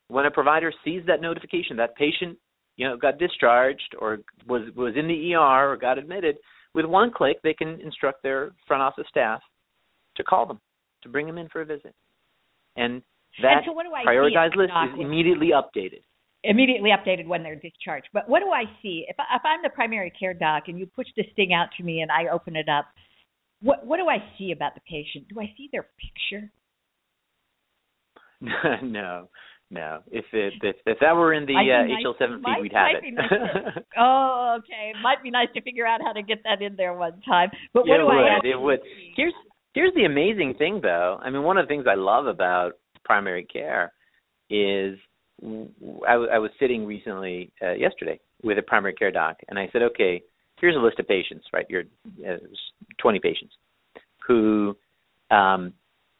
when 0.07 0.25
a 0.25 0.31
provider 0.31 0.71
sees 0.83 1.03
that 1.07 1.21
notification, 1.21 1.77
that 1.77 1.95
patient, 1.95 2.37
you 2.77 2.87
know, 2.87 2.97
got 2.97 3.17
discharged 3.17 3.95
or 3.99 4.19
was 4.47 4.69
was 4.75 4.93
in 4.97 5.07
the 5.07 5.33
ER 5.33 5.71
or 5.71 5.77
got 5.77 5.97
admitted, 5.97 6.37
with 6.73 6.85
one 6.85 7.11
click 7.11 7.37
they 7.43 7.53
can 7.53 7.79
instruct 7.81 8.23
their 8.23 8.51
front 8.67 8.81
office 8.81 9.05
staff 9.09 9.41
to 10.15 10.23
call 10.23 10.45
them, 10.45 10.59
to 11.03 11.09
bring 11.09 11.27
them 11.27 11.37
in 11.37 11.49
for 11.49 11.61
a 11.61 11.65
visit. 11.65 11.93
And 12.77 13.01
that 13.41 13.57
and 13.57 13.61
so 13.67 13.71
what 13.73 13.83
do 13.83 13.93
I 13.93 14.05
prioritized 14.05 14.55
list 14.55 14.71
is 14.93 14.99
immediately 14.99 15.51
updated. 15.53 16.01
Immediately 16.43 16.89
updated 16.89 17.27
when 17.27 17.43
they're 17.43 17.55
discharged. 17.55 18.07
But 18.13 18.27
what 18.27 18.39
do 18.41 18.49
I 18.49 18.63
see 18.81 19.05
if, 19.07 19.15
I, 19.19 19.35
if 19.35 19.41
I'm 19.45 19.59
the 19.63 19.69
primary 19.69 20.11
care 20.19 20.33
doc 20.33 20.63
and 20.67 20.77
you 20.79 20.85
push 20.85 21.07
this 21.15 21.27
thing 21.35 21.53
out 21.53 21.67
to 21.77 21.83
me 21.83 22.01
and 22.01 22.11
I 22.11 22.27
open 22.31 22.55
it 22.55 22.67
up? 22.69 22.85
What 23.61 23.85
what 23.85 23.97
do 23.97 24.07
I 24.09 24.17
see 24.37 24.51
about 24.51 24.73
the 24.73 24.81
patient? 24.89 25.27
Do 25.29 25.39
I 25.39 25.53
see 25.55 25.69
their 25.71 25.87
picture? 25.99 26.51
no, 28.83 29.29
no. 29.69 29.99
If 30.11 30.25
it 30.33 30.53
if, 30.63 30.75
if 30.87 30.97
that 30.99 31.15
were 31.15 31.33
in 31.33 31.45
the 31.45 31.53
uh, 31.55 31.61
nice- 31.61 32.03
HL7 32.03 32.35
feed, 32.35 32.41
might- 32.41 32.61
we'd 32.61 32.73
have 32.73 32.87
it. 33.03 33.13
nice 33.13 33.29
to- 33.29 33.83
oh, 33.99 34.57
okay. 34.59 34.93
Might 35.03 35.21
be 35.21 35.29
nice 35.29 35.49
to 35.53 35.61
figure 35.61 35.85
out 35.85 36.01
how 36.03 36.11
to 36.13 36.23
get 36.23 36.39
that 36.43 36.61
in 36.63 36.75
there 36.75 36.93
one 36.93 37.21
time. 37.21 37.49
But 37.73 37.87
what 37.87 37.97
do 37.97 38.03
it 38.07 38.11
I 38.11 38.15
would. 38.15 38.27
actually 38.31 38.49
It 38.51 38.59
would. 38.61 38.79
see? 38.83 39.13
Here's 39.15 39.33
here's 39.73 39.93
the 39.93 40.05
amazing 40.05 40.55
thing, 40.57 40.79
though. 40.81 41.19
I 41.21 41.29
mean, 41.29 41.43
one 41.43 41.57
of 41.57 41.65
the 41.65 41.69
things 41.69 41.85
I 41.87 41.95
love 41.95 42.25
about 42.25 42.73
primary 43.05 43.45
care 43.45 43.93
is 44.49 44.97
I, 45.43 46.13
w- 46.13 46.29
I 46.31 46.39
was 46.39 46.51
sitting 46.59 46.85
recently 46.85 47.51
uh, 47.61 47.73
yesterday 47.73 48.19
with 48.43 48.57
a 48.57 48.61
primary 48.61 48.93
care 48.93 49.11
doc, 49.11 49.37
and 49.47 49.57
I 49.57 49.69
said, 49.71 49.81
okay, 49.81 50.21
here's 50.59 50.75
a 50.75 50.79
list 50.79 50.99
of 50.99 51.07
patients, 51.07 51.45
right? 51.51 51.65
You're 51.69 51.83
uh, 52.27 52.37
20 52.99 53.19
patients 53.19 53.53
who 54.27 54.75
um, 55.31 55.73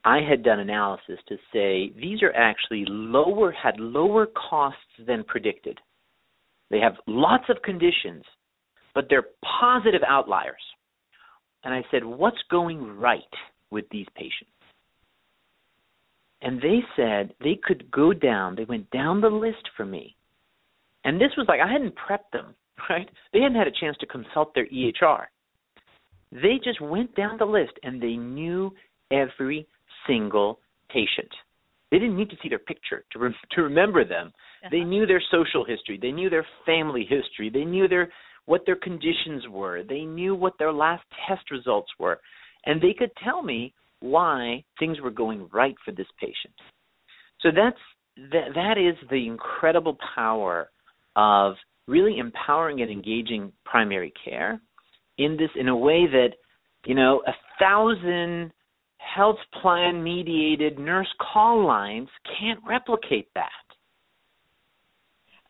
I 0.04 0.20
had 0.28 0.44
done 0.44 0.60
analysis 0.60 1.20
to 1.28 1.36
say 1.54 1.94
these 2.00 2.24
are 2.24 2.34
actually 2.34 2.86
lower 2.88 3.52
had 3.52 3.80
lower 3.80 4.26
costs 4.26 4.80
than 5.06 5.24
predicted. 5.24 5.80
They 6.72 6.80
have 6.80 6.94
lots 7.06 7.44
of 7.50 7.62
conditions, 7.64 8.24
but 8.96 9.06
they're 9.10 9.28
positive 9.60 10.02
outliers. 10.08 10.62
And 11.64 11.74
I 11.74 11.84
said, 11.92 12.04
What's 12.04 12.42
going 12.50 12.98
right 12.98 13.22
with 13.70 13.86
these 13.92 14.08
patients? 14.16 14.52
And 16.42 16.60
they 16.60 16.80
said 16.96 17.34
they 17.44 17.60
could 17.62 17.92
go 17.92 18.14
down, 18.14 18.56
they 18.56 18.66
went 18.66 18.90
down 18.92 19.22
the 19.22 19.30
list 19.30 19.70
for 19.78 19.86
me. 19.86 20.16
And 21.04 21.20
this 21.20 21.32
was 21.38 21.46
like, 21.48 21.60
I 21.60 21.72
hadn't 21.72 21.96
prepped 21.96 22.32
them, 22.34 22.56
right? 22.90 23.10
They 23.34 23.42
hadn't 23.42 23.58
had 23.58 23.68
a 23.68 23.80
chance 23.80 23.98
to 24.00 24.06
consult 24.06 24.54
their 24.54 24.68
EHR. 24.68 25.26
They 26.32 26.60
just 26.64 26.82
went 26.82 27.16
down 27.16 27.38
the 27.38 27.46
list 27.46 27.74
and 27.84 28.02
they 28.02 28.16
knew 28.16 28.74
every 29.12 29.68
single 30.08 30.60
patient. 30.90 31.30
They 31.92 32.00
didn't 32.00 32.16
need 32.16 32.30
to 32.30 32.38
see 32.42 32.50
their 32.50 32.60
picture 32.60 33.04
to 33.12 33.20
rem- 33.20 33.36
to 33.52 33.62
remember 33.62 34.06
them. 34.06 34.32
They 34.72 34.80
uh-huh. 34.80 34.88
knew 34.88 35.06
their 35.06 35.22
social 35.30 35.66
history. 35.66 36.00
They 36.02 36.12
knew 36.12 36.30
their 36.30 36.46
family 36.66 37.06
history. 37.08 37.50
They 37.50 37.66
knew 37.66 37.88
their 37.88 38.10
what 38.46 38.62
their 38.66 38.78
conditions 38.78 39.48
were. 39.50 39.84
They 39.84 40.02
knew 40.02 40.34
what 40.34 40.58
their 40.58 40.72
last 40.72 41.04
test 41.28 41.52
results 41.52 41.92
were, 42.00 42.20
and 42.66 42.82
they 42.82 42.94
could 42.98 43.12
tell 43.24 43.44
me 43.44 43.74
why 44.02 44.64
things 44.80 45.00
were 45.00 45.12
going 45.12 45.48
right 45.54 45.76
for 45.86 45.92
this 45.92 46.08
patient. 46.20 46.54
So 47.42 47.50
that's 47.56 47.78
that. 48.32 48.50
That 48.56 48.78
is 48.78 48.96
the 49.10 49.28
incredible 49.28 49.98
power 50.16 50.70
of 51.16 51.54
really 51.88 52.20
empowering 52.20 52.82
and 52.82 52.92
engaging 52.92 53.52
primary 53.66 54.14
care 54.24 54.62
in 55.18 55.38
this 55.38 55.50
in 55.60 55.68
a 55.68 55.76
way 55.76 56.06
that 56.12 56.30
you 56.86 56.96
know 56.96 57.22
a 57.28 57.34
thousand 57.60 58.52
health 58.98 59.38
plan 59.62 60.04
mediated 60.04 60.78
nurse 60.78 61.08
call 61.34 61.66
lines 61.66 62.10
can't 62.40 62.60
replicate 62.68 63.30
that. 63.36 63.50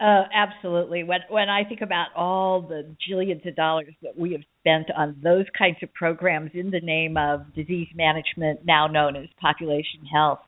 Uh, 0.01 0.23
absolutely. 0.33 1.03
When 1.03 1.19
when 1.29 1.47
I 1.47 1.63
think 1.63 1.81
about 1.81 2.07
all 2.15 2.59
the 2.59 2.95
jillions 3.07 3.47
of 3.47 3.55
dollars 3.55 3.93
that 4.01 4.17
we 4.17 4.31
have 4.31 4.41
spent 4.59 4.89
on 4.97 5.15
those 5.21 5.45
kinds 5.55 5.77
of 5.83 5.93
programs 5.93 6.49
in 6.55 6.71
the 6.71 6.79
name 6.79 7.17
of 7.17 7.53
disease 7.53 7.87
management, 7.93 8.65
now 8.65 8.87
known 8.87 9.15
as 9.15 9.27
population 9.39 10.03
health, 10.11 10.39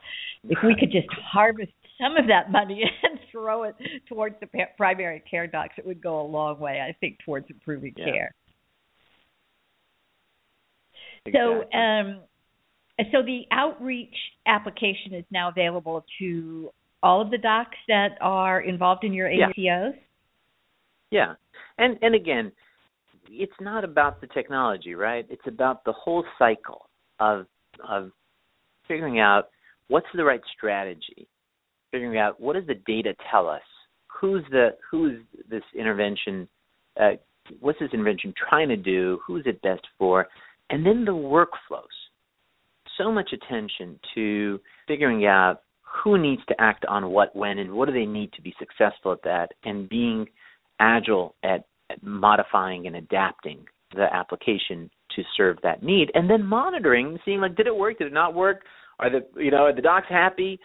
if 0.45 0.57
we 0.63 0.75
could 0.79 0.91
just 0.91 1.07
harvest 1.11 1.71
some 2.01 2.17
of 2.17 2.25
that 2.27 2.51
money 2.51 2.83
and 3.03 3.19
throw 3.31 3.63
it 3.63 3.75
towards 4.09 4.35
the 4.39 4.47
primary 4.75 5.21
care 5.29 5.45
docs, 5.45 5.75
it 5.77 5.85
would 5.85 6.01
go 6.01 6.19
a 6.19 6.25
long 6.25 6.57
way, 6.57 6.81
I 6.81 6.95
think, 6.99 7.19
towards 7.23 7.45
improving 7.51 7.93
Yeah. 7.95 8.05
care. 8.05 8.35
Exactly. 11.27 11.67
So, 11.71 11.77
um, 11.77 12.21
so 13.11 13.21
the 13.21 13.43
outreach 13.51 14.15
application 14.47 15.13
is 15.13 15.25
now 15.31 15.49
available 15.49 16.03
to 16.19 16.71
all 17.03 17.21
of 17.21 17.29
the 17.29 17.37
docs 17.37 17.77
that 17.87 18.17
are 18.21 18.61
involved 18.61 19.03
in 19.03 19.13
your 19.13 19.29
Yeah. 19.29 19.91
Yeah. 21.11 21.33
And 21.77 21.97
and 22.01 22.15
again, 22.15 22.51
it's 23.29 23.53
not 23.61 23.83
about 23.83 24.21
the 24.21 24.27
technology, 24.27 24.95
right? 24.95 25.25
It's 25.29 25.45
about 25.47 25.83
the 25.85 25.93
whole 25.93 26.25
cycle 26.39 26.89
of 27.19 27.45
of 27.87 28.11
figuring 28.87 29.19
out 29.19 29.49
what's 29.87 30.07
the 30.15 30.23
right 30.23 30.41
strategy, 30.55 31.27
figuring 31.91 32.17
out 32.17 32.39
what 32.39 32.53
does 32.53 32.65
the 32.67 32.75
data 32.85 33.13
tell 33.29 33.47
us, 33.47 33.61
who's 34.07 34.43
the 34.51 34.69
who's 34.89 35.19
this 35.49 35.63
intervention 35.77 36.47
uh, 36.99 37.11
what's 37.59 37.79
this 37.79 37.89
intervention 37.93 38.33
trying 38.49 38.69
to 38.69 38.77
do 38.77 39.19
who's 39.25 39.43
it 39.45 39.61
best 39.61 39.81
for 39.97 40.27
and 40.69 40.85
then 40.85 41.03
the 41.03 41.11
workflows 41.11 41.83
so 42.97 43.11
much 43.11 43.31
attention 43.33 43.99
to 44.15 44.59
figuring 44.87 45.25
out 45.25 45.61
who 46.03 46.17
needs 46.17 46.41
to 46.47 46.55
act 46.59 46.85
on 46.85 47.09
what 47.09 47.35
when 47.35 47.59
and 47.59 47.71
what 47.71 47.87
do 47.87 47.93
they 47.93 48.05
need 48.05 48.31
to 48.33 48.41
be 48.41 48.53
successful 48.57 49.11
at 49.11 49.23
that 49.23 49.51
and 49.63 49.89
being 49.89 50.25
agile 50.79 51.35
at, 51.43 51.65
at 51.91 52.01
modifying 52.01 52.87
and 52.87 52.95
adapting 52.95 53.65
the 53.95 54.07
application 54.13 54.89
to 55.15 55.21
serve 55.37 55.57
that 55.61 55.83
need 55.83 56.09
and 56.15 56.27
then 56.27 56.43
monitoring 56.43 57.19
seeing 57.23 57.39
like 57.39 57.55
did 57.55 57.67
it 57.67 57.75
work 57.75 57.99
did 57.99 58.07
it 58.07 58.13
not 58.13 58.33
work 58.33 58.63
are 58.99 59.09
the 59.09 59.23
you 59.39 59.51
know 59.51 59.65
are 59.65 59.75
the 59.75 59.81
docs 59.81 60.07
happy 60.09 60.59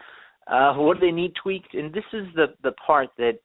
uh, 0.48 0.72
what 0.74 0.98
do 0.98 1.06
they 1.06 1.12
need 1.12 1.34
tweaked? 1.40 1.74
And 1.74 1.92
this 1.92 2.04
is 2.12 2.26
the 2.34 2.46
the 2.62 2.72
part 2.72 3.10
that 3.18 3.38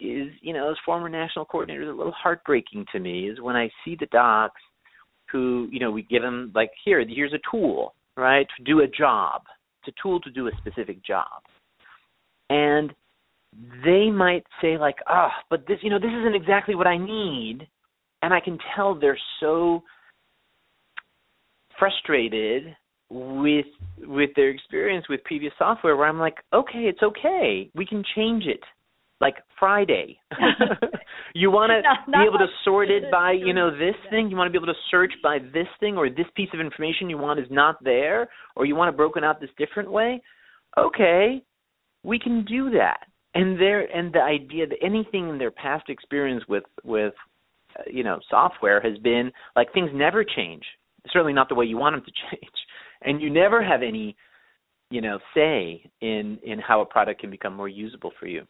is, 0.00 0.32
you 0.40 0.52
know, 0.52 0.70
as 0.70 0.76
former 0.84 1.08
national 1.08 1.46
coordinators, 1.46 1.92
a 1.92 1.96
little 1.96 2.12
heartbreaking 2.12 2.86
to 2.92 2.98
me 2.98 3.28
is 3.28 3.40
when 3.40 3.56
I 3.56 3.70
see 3.84 3.96
the 3.98 4.06
docs 4.06 4.60
who, 5.30 5.68
you 5.70 5.78
know, 5.78 5.90
we 5.90 6.02
give 6.02 6.22
them 6.22 6.50
like 6.54 6.70
here, 6.84 7.04
here's 7.06 7.32
a 7.32 7.50
tool, 7.50 7.94
right, 8.16 8.46
to 8.56 8.64
do 8.64 8.80
a 8.80 8.88
job. 8.88 9.42
It's 9.82 9.96
a 9.96 10.02
tool 10.02 10.20
to 10.20 10.30
do 10.30 10.48
a 10.48 10.50
specific 10.58 11.04
job, 11.04 11.42
and 12.48 12.92
they 13.84 14.10
might 14.10 14.44
say 14.60 14.76
like, 14.78 14.96
oh, 15.08 15.28
but 15.48 15.66
this, 15.66 15.78
you 15.82 15.90
know, 15.90 15.98
this 15.98 16.10
isn't 16.20 16.34
exactly 16.34 16.74
what 16.74 16.86
I 16.86 16.98
need, 16.98 17.66
and 18.22 18.32
I 18.32 18.40
can 18.40 18.58
tell 18.74 18.94
they're 18.94 19.18
so 19.40 19.82
frustrated 21.78 22.76
with 23.08 23.66
with 23.98 24.30
their 24.36 24.50
experience 24.50 25.08
with 25.08 25.24
previous 25.24 25.52
software 25.58 25.96
where 25.96 26.06
I'm 26.06 26.18
like, 26.18 26.36
okay, 26.52 26.80
it's 26.80 27.02
okay. 27.02 27.70
We 27.74 27.86
can 27.86 28.04
change 28.14 28.44
it. 28.46 28.60
Like 29.20 29.36
Friday. 29.58 30.18
you 31.34 31.50
want 31.50 31.70
to 31.70 32.10
be 32.10 32.18
able 32.26 32.38
to 32.38 32.46
sort 32.64 32.90
it 32.90 33.04
by, 33.12 33.32
you 33.32 33.52
know, 33.52 33.70
this 33.70 33.94
thing, 34.10 34.30
you 34.30 34.36
want 34.36 34.48
to 34.48 34.58
be 34.58 34.62
able 34.62 34.72
to 34.72 34.80
search 34.90 35.12
by 35.22 35.38
this 35.38 35.66
thing 35.78 35.96
or 35.96 36.08
this 36.08 36.26
piece 36.34 36.48
of 36.54 36.60
information 36.60 37.10
you 37.10 37.18
want 37.18 37.38
is 37.38 37.46
not 37.50 37.82
there 37.84 38.28
or 38.56 38.64
you 38.64 38.74
want 38.74 38.92
it 38.92 38.96
broken 38.96 39.22
out 39.22 39.40
this 39.40 39.50
different 39.58 39.90
way. 39.90 40.22
Okay, 40.78 41.42
we 42.02 42.18
can 42.18 42.44
do 42.44 42.70
that. 42.70 43.00
And 43.34 43.60
there 43.60 43.82
and 43.94 44.12
the 44.12 44.20
idea 44.20 44.66
that 44.66 44.76
anything 44.82 45.28
in 45.28 45.38
their 45.38 45.52
past 45.52 45.88
experience 45.88 46.44
with 46.48 46.64
with 46.82 47.14
uh, 47.78 47.82
you 47.88 48.02
know, 48.02 48.18
software 48.28 48.80
has 48.80 48.98
been 48.98 49.30
like 49.54 49.72
things 49.72 49.90
never 49.94 50.24
change. 50.24 50.64
Certainly 51.12 51.34
not 51.34 51.48
the 51.48 51.54
way 51.54 51.64
you 51.64 51.76
want 51.76 51.94
them 51.94 52.04
to 52.04 52.10
change 52.36 52.52
and 53.02 53.20
you 53.20 53.30
never 53.30 53.62
have 53.62 53.82
any 53.82 54.16
you 54.90 55.00
know 55.00 55.18
say 55.34 55.88
in 56.00 56.38
in 56.42 56.58
how 56.58 56.80
a 56.80 56.86
product 56.86 57.20
can 57.20 57.30
become 57.30 57.54
more 57.54 57.68
usable 57.68 58.12
for 58.18 58.26
you 58.26 58.46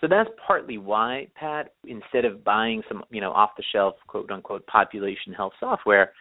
so 0.00 0.08
that's 0.08 0.30
partly 0.46 0.78
why 0.78 1.26
pat 1.34 1.74
instead 1.86 2.24
of 2.24 2.44
buying 2.44 2.82
some 2.88 3.04
you 3.10 3.20
know 3.20 3.32
off 3.32 3.50
the 3.56 3.64
shelf 3.72 3.94
quote 4.06 4.30
unquote 4.30 4.66
population 4.66 5.32
health 5.32 5.52
software 5.60 6.12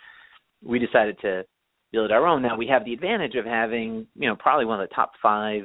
we 0.63 0.79
decided 0.79 1.17
to 1.19 1.43
build 1.91 2.11
our 2.11 2.27
own 2.27 2.41
now 2.41 2.57
we 2.57 2.67
have 2.67 2.85
the 2.85 2.93
advantage 2.93 3.35
of 3.35 3.45
having 3.45 4.05
you 4.15 4.27
know 4.27 4.35
probably 4.35 4.65
one 4.65 4.81
of 4.81 4.87
the 4.87 4.95
top 4.95 5.11
five 5.21 5.63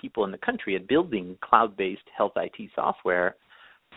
people 0.00 0.24
in 0.24 0.30
the 0.30 0.38
country 0.38 0.74
at 0.76 0.88
building 0.88 1.36
cloud 1.42 1.76
based 1.76 2.02
health 2.16 2.32
it 2.36 2.70
software 2.74 3.36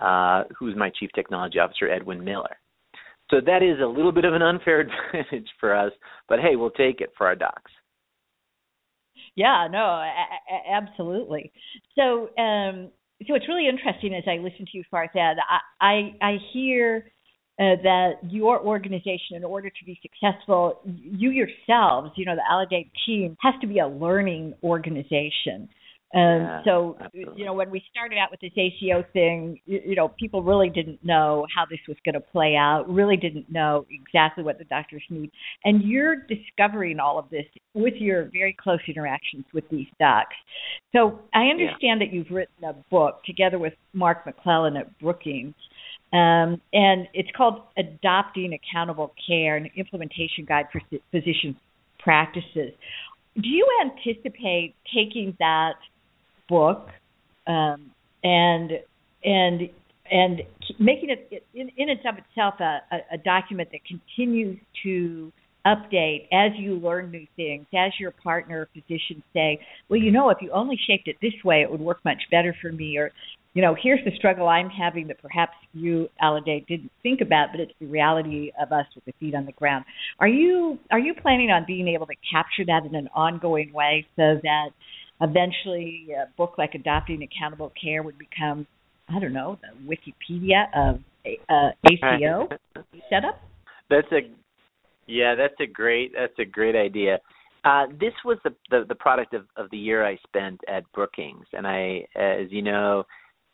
uh, 0.01 0.43
who's 0.57 0.75
my 0.75 0.91
chief 0.99 1.09
technology 1.15 1.57
officer 1.57 1.89
edwin 1.89 2.23
miller 2.23 2.57
so 3.29 3.37
that 3.45 3.63
is 3.63 3.79
a 3.81 3.85
little 3.85 4.11
bit 4.11 4.25
of 4.25 4.33
an 4.33 4.41
unfair 4.41 4.79
advantage 5.13 5.47
for 5.59 5.75
us, 5.75 5.91
but 6.29 6.39
hey, 6.39 6.55
we'll 6.55 6.69
take 6.71 7.01
it 7.01 7.11
for 7.17 7.27
our 7.27 7.35
docs. 7.35 7.71
Yeah, 9.35 9.67
no, 9.69 9.79
a- 9.79 10.53
a- 10.53 10.73
absolutely. 10.73 11.51
So, 11.95 12.29
um, 12.37 12.91
so 13.27 13.35
it's 13.35 13.47
really 13.47 13.67
interesting 13.67 14.13
as 14.13 14.23
I 14.27 14.37
listen 14.37 14.65
to 14.71 14.77
you, 14.77 14.83
Farzad. 14.91 15.35
I 15.49 15.59
I, 15.81 16.15
I 16.21 16.37
hear 16.51 17.05
uh, 17.57 17.79
that 17.83 18.11
your 18.29 18.59
organization, 18.59 19.37
in 19.37 19.43
order 19.45 19.69
to 19.69 19.85
be 19.85 19.97
successful, 20.01 20.81
you 20.83 21.31
yourselves, 21.31 22.11
you 22.17 22.25
know, 22.25 22.35
the 22.35 22.41
Aledade 22.51 22.91
team, 23.05 23.37
has 23.41 23.53
to 23.61 23.67
be 23.67 23.79
a 23.79 23.87
learning 23.87 24.53
organization. 24.63 25.69
And 26.13 26.43
yeah, 26.43 26.61
so, 26.63 26.97
absolutely. 27.01 27.39
you 27.39 27.45
know, 27.45 27.53
when 27.53 27.69
we 27.69 27.83
started 27.91 28.17
out 28.17 28.31
with 28.31 28.39
this 28.39 28.51
ACO 28.55 29.03
thing, 29.11 29.59
you, 29.65 29.81
you 29.85 29.95
know, 29.95 30.09
people 30.19 30.43
really 30.43 30.69
didn't 30.69 31.03
know 31.03 31.45
how 31.53 31.65
this 31.65 31.79
was 31.87 31.97
going 32.05 32.13
to 32.13 32.21
play 32.21 32.55
out, 32.55 32.85
really 32.87 33.17
didn't 33.17 33.51
know 33.51 33.85
exactly 33.89 34.43
what 34.43 34.57
the 34.57 34.63
doctors 34.65 35.03
need. 35.09 35.31
And 35.63 35.83
you're 35.83 36.15
discovering 36.15 36.99
all 36.99 37.19
of 37.19 37.29
this 37.29 37.45
with 37.73 37.95
your 37.95 38.29
very 38.31 38.55
close 38.57 38.79
interactions 38.87 39.45
with 39.53 39.65
these 39.69 39.87
docs. 39.99 40.35
So 40.95 41.19
I 41.33 41.45
understand 41.47 41.99
yeah. 41.99 42.07
that 42.07 42.13
you've 42.13 42.31
written 42.31 42.63
a 42.63 42.73
book 42.89 43.23
together 43.25 43.59
with 43.59 43.73
Mark 43.93 44.25
McClellan 44.25 44.77
at 44.77 44.97
Brookings. 44.99 45.55
Um, 46.13 46.61
and 46.71 47.07
it's 47.13 47.29
called 47.35 47.63
Adopting 47.77 48.53
Accountable 48.53 49.13
Care, 49.27 49.57
an 49.57 49.69
implementation 49.75 50.45
guide 50.47 50.67
for 50.71 50.79
physician 51.11 51.57
practices. 51.99 52.71
Do 53.35 53.49
you 53.49 53.67
anticipate 53.83 54.75
taking 54.93 55.35
that 55.39 55.73
book 56.47 56.89
um, 57.47 57.91
and 58.23 58.71
and 59.23 59.61
and 60.11 60.41
making 60.79 61.09
it 61.09 61.43
in, 61.53 61.69
in 61.77 61.89
and 61.89 61.99
of 62.07 62.15
itself 62.17 62.55
a, 62.59 62.79
a, 63.11 63.17
document 63.17 63.69
that 63.71 63.79
continues 63.85 64.59
to 64.83 65.31
update 65.65 66.27
as 66.31 66.51
you 66.57 66.75
learn 66.75 67.09
new 67.09 67.25
things, 67.35 67.65
as 67.75 67.91
your 67.99 68.11
partner 68.11 68.69
physicians 68.73 69.23
say, 69.33 69.59
well, 69.89 69.99
you 69.99 70.11
know, 70.11 70.29
if 70.29 70.37
you 70.41 70.51
only 70.51 70.77
shaped 70.87 71.07
it 71.07 71.15
this 71.23 71.33
way, 71.43 71.61
it 71.61 71.71
would 71.71 71.81
work 71.81 71.97
much 72.05 72.21
better 72.29 72.55
for 72.61 72.71
me, 72.71 72.97
or 72.97 73.11
you 73.55 73.61
know, 73.61 73.73
here's 73.81 74.03
the 74.03 74.11
struggle 74.17 74.49
I'm 74.49 74.69
having 74.69 75.07
that 75.07 75.21
perhaps 75.21 75.53
you, 75.73 76.09
Aledade, 76.21 76.67
didn't 76.67 76.91
think 77.01 77.21
about, 77.21 77.47
but 77.53 77.61
it's 77.61 77.71
the 77.79 77.87
reality 77.87 78.51
of 78.61 78.73
us 78.73 78.85
with 78.93 79.05
the 79.05 79.13
feet 79.17 79.33
on 79.33 79.45
the 79.45 79.53
ground. 79.53 79.85
Are 80.19 80.27
you 80.27 80.77
are 80.91 80.99
you 80.99 81.13
planning 81.13 81.49
on 81.51 81.63
being 81.65 81.87
able 81.87 82.05
to 82.07 82.15
capture 82.29 82.65
that 82.65 82.85
in 82.85 82.95
an 82.95 83.07
ongoing 83.15 83.71
way 83.71 84.05
so 84.17 84.39
that 84.43 84.69
eventually 85.21 86.07
a 86.11 86.25
book 86.35 86.55
like 86.57 86.73
Adopting 86.73 87.23
Accountable 87.23 87.71
Care 87.81 88.03
would 88.03 88.17
become, 88.17 88.67
I 89.09 89.19
don't 89.19 89.33
know, 89.33 89.57
the 89.61 89.95
Wikipedia 89.95 90.65
of 90.75 90.99
uh, 91.49 91.69
ACO 91.89 92.47
setup? 93.09 93.41
That's 93.89 94.11
a 94.11 94.29
yeah, 95.07 95.35
that's 95.35 95.59
a 95.59 95.67
great 95.67 96.13
that's 96.17 96.37
a 96.39 96.45
great 96.45 96.75
idea. 96.75 97.19
Uh, 97.63 97.87
this 97.99 98.13
was 98.23 98.37
the, 98.43 98.53
the, 98.69 98.85
the 98.87 98.95
product 98.95 99.33
of, 99.33 99.45
of 99.57 99.69
the 99.71 99.77
year 99.77 100.05
I 100.05 100.17
spent 100.27 100.59
at 100.67 100.83
Brookings, 100.93 101.45
and 101.51 101.65
I, 101.65 102.05
as 102.15 102.51
you 102.51 102.61
know, 102.61 103.05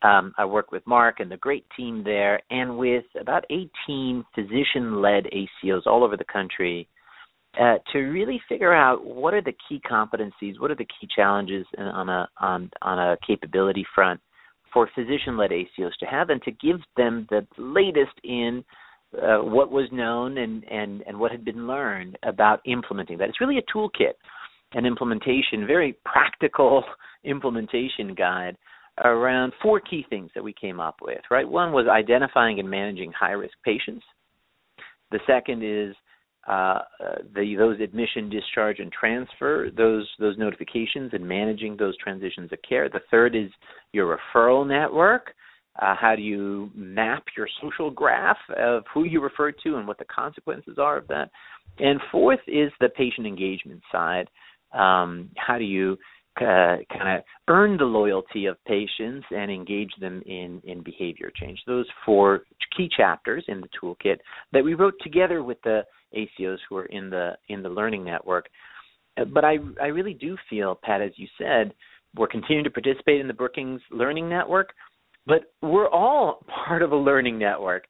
um, 0.01 0.33
I 0.37 0.43
work 0.43 0.73
with 0.73 0.85
Mark 0.85 1.21
and 1.21 1.31
the 1.31 1.37
great 1.37 1.65
team 1.77 2.03
there, 2.03 2.41
and 2.49 2.77
with 2.77 3.05
about 3.19 3.45
18 3.49 4.25
physician-led 4.35 5.27
ACOs 5.31 5.87
all 5.87 6.03
over 6.03 6.17
the 6.17 6.25
country 6.25 6.89
uh, 7.59 7.75
to 7.91 7.99
really 7.99 8.41
figure 8.47 8.73
out 8.73 9.05
what 9.05 9.33
are 9.33 9.41
the 9.41 9.55
key 9.67 9.81
competencies, 9.89 10.59
what 10.59 10.71
are 10.71 10.75
the 10.75 10.85
key 10.85 11.07
challenges 11.13 11.65
on 11.77 12.07
a 12.09 12.27
on 12.39 12.69
on 12.81 12.99
a 12.99 13.17
capability 13.25 13.85
front 13.93 14.19
for 14.73 14.89
physician-led 14.95 15.51
ACOs 15.51 15.93
to 15.99 16.05
have, 16.05 16.29
and 16.29 16.41
to 16.43 16.51
give 16.51 16.77
them 16.95 17.27
the 17.29 17.45
latest 17.57 18.13
in 18.23 18.63
uh, 19.21 19.39
what 19.39 19.69
was 19.69 19.89
known 19.91 20.37
and 20.37 20.63
and 20.65 21.01
and 21.01 21.19
what 21.19 21.31
had 21.31 21.43
been 21.43 21.67
learned 21.67 22.17
about 22.23 22.61
implementing 22.65 23.17
that. 23.17 23.27
It's 23.27 23.41
really 23.41 23.57
a 23.57 23.77
toolkit, 23.77 24.13
an 24.73 24.85
implementation, 24.85 25.67
very 25.67 25.97
practical 26.05 26.83
implementation 27.25 28.15
guide 28.15 28.55
around 29.03 29.51
four 29.61 29.79
key 29.81 30.05
things 30.09 30.29
that 30.35 30.43
we 30.43 30.53
came 30.53 30.79
up 30.79 30.95
with. 31.01 31.19
Right, 31.29 31.47
one 31.47 31.73
was 31.73 31.87
identifying 31.89 32.59
and 32.59 32.69
managing 32.69 33.11
high-risk 33.11 33.55
patients. 33.65 34.05
The 35.11 35.19
second 35.27 35.63
is 35.63 35.93
uh, 36.47 36.79
the 37.35 37.55
those 37.55 37.79
admission, 37.79 38.29
discharge, 38.29 38.79
and 38.79 38.91
transfer 38.91 39.69
those 39.75 40.09
those 40.19 40.37
notifications 40.37 41.11
and 41.13 41.27
managing 41.27 41.77
those 41.77 41.95
transitions 41.97 42.51
of 42.51 42.59
care. 42.67 42.89
The 42.89 43.01
third 43.11 43.35
is 43.35 43.49
your 43.93 44.17
referral 44.17 44.67
network. 44.67 45.33
Uh, 45.81 45.95
how 45.95 46.15
do 46.15 46.21
you 46.21 46.69
map 46.75 47.23
your 47.37 47.47
social 47.61 47.89
graph 47.89 48.37
of 48.57 48.83
who 48.93 49.05
you 49.05 49.21
refer 49.21 49.51
to 49.51 49.77
and 49.77 49.87
what 49.87 49.97
the 49.97 50.05
consequences 50.05 50.77
are 50.77 50.97
of 50.97 51.07
that? 51.07 51.29
And 51.79 51.99
fourth 52.11 52.41
is 52.47 52.71
the 52.79 52.89
patient 52.89 53.25
engagement 53.25 53.81
side. 53.91 54.27
Um, 54.73 55.29
how 55.37 55.57
do 55.57 55.63
you 55.63 55.97
uh, 56.37 56.77
kind 56.91 57.17
of 57.17 57.23
earn 57.47 57.77
the 57.77 57.83
loyalty 57.83 58.45
of 58.45 58.63
patients 58.65 59.25
and 59.31 59.51
engage 59.51 59.91
them 59.99 60.21
in, 60.25 60.61
in 60.63 60.83
behavior 60.83 61.31
change? 61.35 61.59
Those 61.67 61.87
four 62.05 62.41
key 62.75 62.89
chapters 62.95 63.43
in 63.47 63.61
the 63.61 63.67
toolkit 63.81 64.17
that 64.53 64.63
we 64.63 64.73
wrote 64.73 64.95
together 65.01 65.43
with 65.43 65.57
the 65.63 65.81
ACOs 66.15 66.57
who 66.69 66.77
are 66.77 66.85
in 66.85 67.09
the 67.09 67.31
in 67.49 67.61
the 67.61 67.69
learning 67.69 68.03
network. 68.03 68.47
Uh, 69.19 69.25
but 69.25 69.43
I 69.43 69.57
I 69.81 69.87
really 69.87 70.13
do 70.13 70.37
feel, 70.49 70.79
Pat, 70.81 71.01
as 71.01 71.11
you 71.15 71.27
said, 71.37 71.73
we're 72.15 72.27
continuing 72.27 72.63
to 72.63 72.71
participate 72.71 73.21
in 73.21 73.27
the 73.27 73.33
Brookings 73.33 73.81
Learning 73.91 74.29
Network, 74.29 74.73
but 75.25 75.53
we're 75.61 75.89
all 75.89 76.45
part 76.65 76.81
of 76.81 76.91
a 76.91 76.97
learning 76.97 77.37
network. 77.37 77.85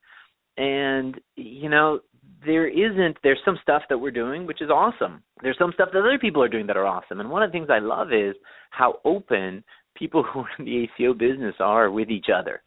And 0.58 1.20
you 1.36 1.70
know, 1.70 2.02
there 2.46 2.68
isn't 2.68 3.18
there's 3.24 3.40
some 3.46 3.58
stuff 3.62 3.84
that 3.90 3.98
we're 3.98 4.12
doing 4.12 4.46
which 4.46 4.62
is 4.62 4.70
awesome. 4.70 5.24
There's 5.42 5.58
some 5.58 5.72
stuff 5.74 5.90
that 5.94 6.00
other 6.00 6.20
people 6.20 6.44
are 6.44 6.50
doing 6.50 6.68
that 6.68 6.78
are 6.78 6.86
awesome. 6.86 7.20
And 7.20 7.30
one 7.30 7.44
of 7.44 7.50
the 7.50 7.54
things 7.58 7.70
I 7.70 7.80
love 7.80 8.14
is 8.14 8.36
how 8.72 9.00
open 9.06 9.64
people 9.96 10.24
who 10.34 10.42
are 10.42 10.50
in 10.60 10.66
the 10.66 10.84
ACO 10.84 11.14
business 11.14 11.56
are 11.60 11.92
with 11.92 12.10
each 12.10 12.28
other 12.34 12.62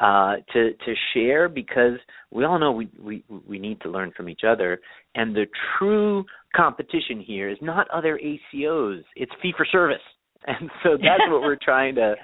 uh, 0.00 0.36
to 0.52 0.72
to 0.72 0.94
share 1.12 1.48
because 1.48 1.98
we 2.30 2.44
all 2.44 2.58
know 2.58 2.72
we, 2.72 2.88
we 2.98 3.24
we 3.46 3.58
need 3.58 3.80
to 3.82 3.90
learn 3.90 4.12
from 4.16 4.28
each 4.28 4.42
other. 4.46 4.80
And 5.14 5.34
the 5.34 5.46
true 5.78 6.24
competition 6.56 7.20
here 7.24 7.50
is 7.50 7.58
not 7.60 7.88
other 7.90 8.18
ACOs; 8.18 9.02
it's 9.16 9.32
fee 9.42 9.52
for 9.56 9.66
service. 9.66 9.98
And 10.46 10.70
so 10.82 10.92
that's 10.92 11.20
what 11.28 11.42
we're 11.42 11.58
trying 11.62 11.96
to 11.96 12.14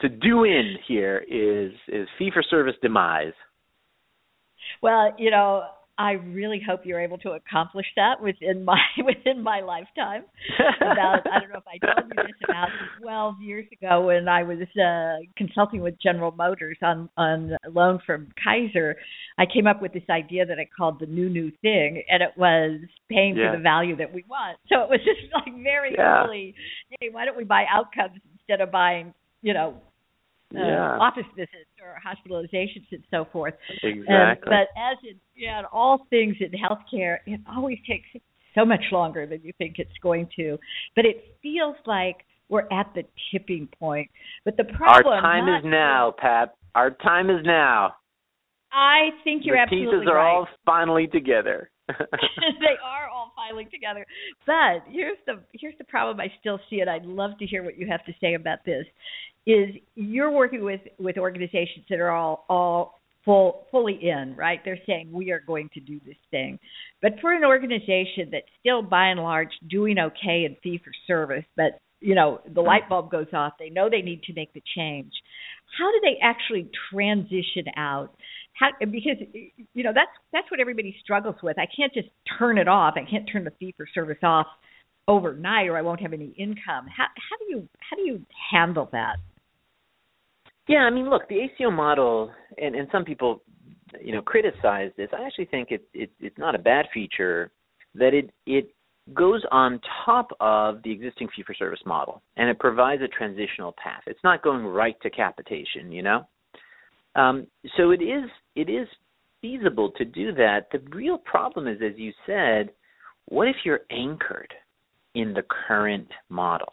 to 0.00 0.08
do 0.08 0.44
in 0.44 0.76
here 0.86 1.22
is 1.28 1.70
is 1.88 2.08
fee 2.18 2.30
for 2.32 2.42
service 2.42 2.76
demise. 2.80 3.34
Well, 4.80 5.14
you 5.18 5.30
know, 5.30 5.64
I 5.98 6.12
really 6.12 6.62
hope 6.64 6.82
you're 6.84 7.00
able 7.00 7.18
to 7.18 7.30
accomplish 7.32 7.86
that 7.96 8.22
within 8.22 8.64
my 8.64 8.78
within 8.98 9.42
my 9.42 9.60
lifetime. 9.60 10.24
About 10.80 11.26
I 11.26 11.40
don't 11.40 11.50
know 11.50 11.58
if 11.58 11.64
I 11.66 11.78
told 11.84 12.08
you 12.08 12.22
this 12.22 12.36
about 12.48 12.68
12 13.02 13.42
years 13.42 13.66
ago 13.72 14.06
when 14.06 14.28
I 14.28 14.44
was 14.44 14.58
uh, 14.80 15.24
consulting 15.36 15.80
with 15.80 16.00
General 16.00 16.30
Motors 16.30 16.78
on 16.82 17.08
on 17.16 17.56
loan 17.68 17.98
from 18.06 18.28
Kaiser. 18.42 18.96
I 19.38 19.44
came 19.52 19.66
up 19.66 19.82
with 19.82 19.92
this 19.92 20.04
idea 20.08 20.46
that 20.46 20.58
I 20.58 20.68
called 20.76 21.00
the 21.00 21.06
new 21.06 21.28
new 21.28 21.50
thing, 21.62 22.04
and 22.08 22.22
it 22.22 22.30
was 22.36 22.80
paying 23.10 23.36
yeah. 23.36 23.50
for 23.50 23.56
the 23.56 23.62
value 23.62 23.96
that 23.96 24.14
we 24.14 24.24
want. 24.28 24.58
So 24.68 24.82
it 24.82 24.88
was 24.88 25.00
just 25.04 25.32
like 25.34 25.52
very 25.62 25.94
yeah. 25.98 26.24
early. 26.24 26.54
Hey, 27.00 27.08
why 27.10 27.24
don't 27.24 27.36
we 27.36 27.44
buy 27.44 27.64
outcomes 27.68 28.20
instead 28.38 28.60
of 28.60 28.70
buying 28.70 29.14
you 29.42 29.52
know 29.52 29.74
uh, 30.54 30.60
yeah. 30.60 30.98
office 31.00 31.26
visits 31.36 31.67
or 31.82 31.96
hospitalizations 32.04 32.86
and 32.92 33.02
so 33.10 33.26
forth. 33.32 33.54
Exactly. 33.82 34.06
And, 34.08 34.38
but 34.44 34.68
as 34.80 34.98
in, 35.02 35.16
yeah, 35.36 35.60
in 35.60 35.64
all 35.72 36.06
things 36.10 36.36
in 36.40 36.50
healthcare, 36.50 37.18
it 37.26 37.40
always 37.48 37.78
takes 37.88 38.06
so 38.54 38.64
much 38.64 38.82
longer 38.92 39.26
than 39.26 39.40
you 39.42 39.52
think 39.58 39.76
it's 39.78 39.90
going 40.02 40.28
to. 40.36 40.58
But 40.96 41.04
it 41.04 41.36
feels 41.42 41.76
like 41.86 42.16
we're 42.48 42.66
at 42.72 42.92
the 42.94 43.02
tipping 43.30 43.68
point. 43.78 44.10
But 44.44 44.56
the 44.56 44.64
problem 44.64 45.14
Our 45.14 45.20
time 45.20 45.46
not, 45.46 45.58
is 45.58 45.64
now, 45.66 46.14
Pat. 46.16 46.54
Our 46.74 46.90
time 46.90 47.30
is 47.30 47.44
now. 47.44 47.94
I 48.72 49.10
think 49.24 49.42
you're 49.44 49.56
the 49.56 49.62
absolutely 49.62 49.98
pieces 49.98 50.08
are 50.10 50.16
right. 50.16 50.34
all 50.34 50.48
finally 50.64 51.06
together. 51.06 51.70
they 51.88 52.76
are 52.84 53.08
all 53.12 53.17
filing 53.48 53.68
together. 53.70 54.06
But 54.46 54.90
here's 54.90 55.18
the 55.26 55.40
here's 55.52 55.76
the 55.78 55.84
problem 55.84 56.20
I 56.20 56.32
still 56.40 56.58
see 56.70 56.76
it. 56.76 56.88
I'd 56.88 57.04
love 57.04 57.38
to 57.38 57.46
hear 57.46 57.62
what 57.62 57.78
you 57.78 57.86
have 57.88 58.04
to 58.06 58.12
say 58.20 58.34
about 58.34 58.64
this 58.64 58.84
is 59.46 59.68
you're 59.94 60.30
working 60.30 60.64
with 60.64 60.80
with 60.98 61.18
organizations 61.18 61.86
that 61.90 62.00
are 62.00 62.10
all 62.10 62.44
all 62.48 63.00
full 63.24 63.66
fully 63.70 63.98
in, 64.02 64.34
right? 64.36 64.60
They're 64.64 64.78
saying 64.86 65.10
we 65.12 65.30
are 65.30 65.40
going 65.40 65.70
to 65.74 65.80
do 65.80 66.00
this 66.06 66.16
thing. 66.30 66.58
But 67.02 67.12
for 67.20 67.32
an 67.32 67.44
organization 67.44 68.30
that's 68.32 68.46
still 68.60 68.82
by 68.82 69.08
and 69.08 69.20
large 69.20 69.50
doing 69.68 69.98
okay 69.98 70.44
in 70.44 70.56
fee 70.62 70.80
for 70.82 70.92
service, 71.06 71.44
but 71.56 71.80
you 72.00 72.14
know, 72.14 72.40
the 72.54 72.60
light 72.60 72.88
bulb 72.88 73.10
goes 73.10 73.26
off, 73.32 73.54
they 73.58 73.70
know 73.70 73.90
they 73.90 74.02
need 74.02 74.22
to 74.24 74.32
make 74.32 74.52
the 74.54 74.62
change. 74.76 75.12
How 75.78 75.90
do 75.90 76.00
they 76.00 76.16
actually 76.22 76.70
transition 76.92 77.66
out? 77.76 78.10
How, 78.58 78.70
because 78.80 79.18
you 79.74 79.84
know 79.84 79.92
that's 79.94 80.10
that's 80.32 80.50
what 80.50 80.60
everybody 80.60 80.96
struggles 81.02 81.36
with. 81.42 81.58
I 81.58 81.66
can't 81.74 81.92
just 81.94 82.08
turn 82.38 82.58
it 82.58 82.66
off. 82.68 82.94
I 82.96 83.08
can't 83.08 83.28
turn 83.30 83.44
the 83.44 83.52
fee 83.58 83.74
for 83.76 83.86
service 83.94 84.18
off 84.22 84.46
overnight, 85.06 85.68
or 85.68 85.76
I 85.76 85.82
won't 85.82 86.00
have 86.00 86.12
any 86.12 86.34
income. 86.36 86.86
How 86.94 87.06
how 87.06 87.36
do 87.38 87.46
you 87.48 87.68
how 87.78 87.96
do 87.96 88.02
you 88.02 88.20
handle 88.50 88.88
that? 88.92 89.16
Yeah, 90.68 90.80
I 90.80 90.90
mean, 90.90 91.08
look, 91.08 91.28
the 91.28 91.40
ACO 91.40 91.70
model, 91.70 92.30
and, 92.58 92.74
and 92.74 92.88
some 92.92 93.02
people, 93.02 93.42
you 94.04 94.12
know, 94.12 94.20
criticize 94.20 94.90
this. 94.98 95.08
I 95.18 95.24
actually 95.24 95.46
think 95.46 95.70
it, 95.70 95.88
it 95.94 96.10
it's 96.20 96.36
not 96.36 96.54
a 96.54 96.58
bad 96.58 96.86
feature 96.92 97.50
that 97.94 98.12
it 98.12 98.30
it 98.46 98.74
goes 99.14 99.42
on 99.50 99.80
top 100.04 100.28
of 100.40 100.82
the 100.82 100.92
existing 100.92 101.28
fee 101.34 101.42
for 101.46 101.54
service 101.54 101.80
model, 101.86 102.22
and 102.36 102.50
it 102.50 102.58
provides 102.58 103.02
a 103.02 103.08
transitional 103.08 103.74
path. 103.82 104.02
It's 104.06 104.22
not 104.22 104.42
going 104.42 104.66
right 104.66 104.96
to 105.02 105.10
capitation, 105.10 105.90
you 105.90 106.02
know. 106.02 106.26
Um, 107.18 107.46
so 107.76 107.90
it 107.90 108.00
is 108.00 108.30
it 108.54 108.70
is 108.70 108.86
feasible 109.42 109.90
to 109.96 110.04
do 110.04 110.32
that. 110.34 110.68
The 110.72 110.80
real 110.94 111.18
problem 111.18 111.66
is, 111.66 111.78
as 111.84 111.96
you 111.96 112.12
said, 112.26 112.70
what 113.26 113.48
if 113.48 113.56
you're 113.64 113.80
anchored 113.90 114.52
in 115.14 115.34
the 115.34 115.42
current 115.66 116.08
model? 116.28 116.68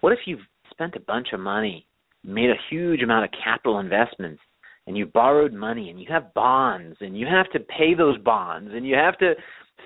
What 0.00 0.12
if 0.12 0.20
you've 0.26 0.40
spent 0.70 0.94
a 0.96 1.00
bunch 1.00 1.28
of 1.32 1.40
money 1.40 1.86
made 2.24 2.50
a 2.50 2.60
huge 2.70 3.02
amount 3.02 3.24
of 3.24 3.30
capital 3.42 3.80
investments 3.80 4.40
and 4.86 4.96
you 4.96 5.06
borrowed 5.06 5.52
money 5.52 5.90
and 5.90 6.00
you 6.00 6.06
have 6.08 6.34
bonds 6.34 6.96
and 7.00 7.18
you 7.18 7.26
have 7.26 7.50
to 7.52 7.60
pay 7.60 7.94
those 7.94 8.18
bonds 8.18 8.70
and 8.72 8.86
you 8.86 8.94
have 8.94 9.18
to 9.18 9.34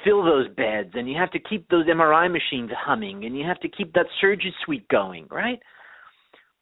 fill 0.05 0.24
those 0.24 0.48
beds 0.57 0.90
and 0.94 1.09
you 1.09 1.16
have 1.16 1.31
to 1.31 1.38
keep 1.38 1.68
those 1.68 1.87
MRI 1.87 2.31
machines 2.31 2.70
humming 2.77 3.24
and 3.24 3.37
you 3.37 3.44
have 3.44 3.61
to 3.61 3.68
keep 3.68 3.92
that 3.94 4.07
surgery 4.20 4.55
suite 4.64 4.87
going, 4.88 5.27
right? 5.31 5.59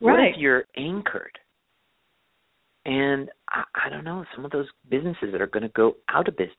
Right. 0.00 0.12
What 0.12 0.20
if 0.20 0.34
you're 0.38 0.64
anchored? 0.76 1.38
And 2.86 3.28
I, 3.50 3.64
I 3.86 3.88
don't 3.90 4.04
know, 4.04 4.24
some 4.34 4.44
of 4.44 4.52
those 4.52 4.68
businesses 4.88 5.32
that 5.32 5.40
are 5.40 5.48
going 5.48 5.64
to 5.64 5.68
go 5.70 5.96
out 6.08 6.28
of 6.28 6.36
business. 6.36 6.54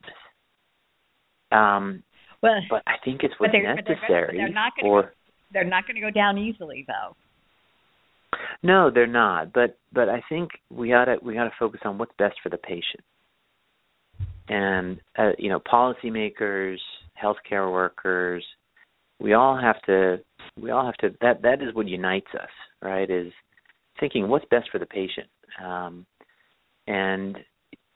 Um, 1.50 2.02
well, 2.42 2.60
but 2.68 2.82
I 2.86 2.96
think 3.02 3.22
it's 3.22 3.34
what's 3.38 3.52
they're, 3.52 3.74
necessary. 3.74 4.36
They're, 4.36 4.46
they're 4.46 4.52
not 4.52 4.72
going 4.80 5.02
to. 5.02 5.08
They're 5.50 5.64
not 5.64 5.86
going 5.86 5.94
to 5.94 6.02
go 6.02 6.10
down 6.10 6.36
easily, 6.36 6.84
though. 6.86 7.16
No, 8.62 8.90
they're 8.90 9.06
not. 9.06 9.54
But 9.54 9.78
but 9.92 10.10
I 10.10 10.22
think 10.28 10.50
we 10.70 10.92
ought 10.92 11.06
to 11.06 11.16
we 11.22 11.38
ought 11.38 11.44
to 11.44 11.54
focus 11.58 11.80
on 11.84 11.96
what's 11.96 12.12
best 12.18 12.36
for 12.42 12.50
the 12.50 12.58
patient. 12.58 13.02
And 14.50 15.00
uh, 15.18 15.30
you 15.38 15.48
know, 15.48 15.60
policymakers, 15.60 16.76
healthcare 17.20 17.72
workers, 17.72 18.44
we 19.18 19.32
all 19.32 19.58
have 19.58 19.80
to 19.82 20.18
we 20.60 20.70
all 20.70 20.84
have 20.84 20.96
to 20.96 21.16
that 21.22 21.42
that 21.42 21.62
is 21.62 21.74
what 21.74 21.88
unites 21.88 22.28
us, 22.34 22.50
right? 22.82 23.08
Is 23.10 23.32
thinking 23.98 24.28
what's 24.28 24.44
best 24.50 24.68
for 24.70 24.78
the 24.78 24.86
patient. 24.86 25.28
Um, 25.64 26.06
and 26.88 27.36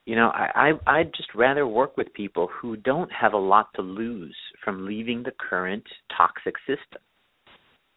you 0.05 0.15
know, 0.15 0.29
I, 0.29 0.73
I 0.87 0.99
I'd 0.99 1.13
just 1.15 1.33
rather 1.33 1.65
work 1.65 1.97
with 1.97 2.13
people 2.13 2.49
who 2.61 2.75
don't 2.77 3.11
have 3.11 3.33
a 3.33 3.37
lot 3.37 3.67
to 3.75 3.81
lose 3.81 4.35
from 4.63 4.85
leaving 4.85 5.23
the 5.23 5.33
current 5.39 5.83
toxic 6.15 6.55
system. 6.67 7.01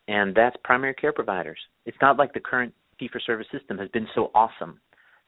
And 0.08 0.34
that's 0.34 0.56
primary 0.64 0.94
care 0.94 1.12
providers. 1.12 1.58
It's 1.84 1.96
not 2.00 2.16
like 2.16 2.32
the 2.32 2.40
current 2.40 2.72
fee 2.98 3.08
for 3.12 3.20
service 3.20 3.48
system 3.52 3.76
has 3.78 3.88
been 3.90 4.06
so 4.14 4.30
awesome 4.34 4.80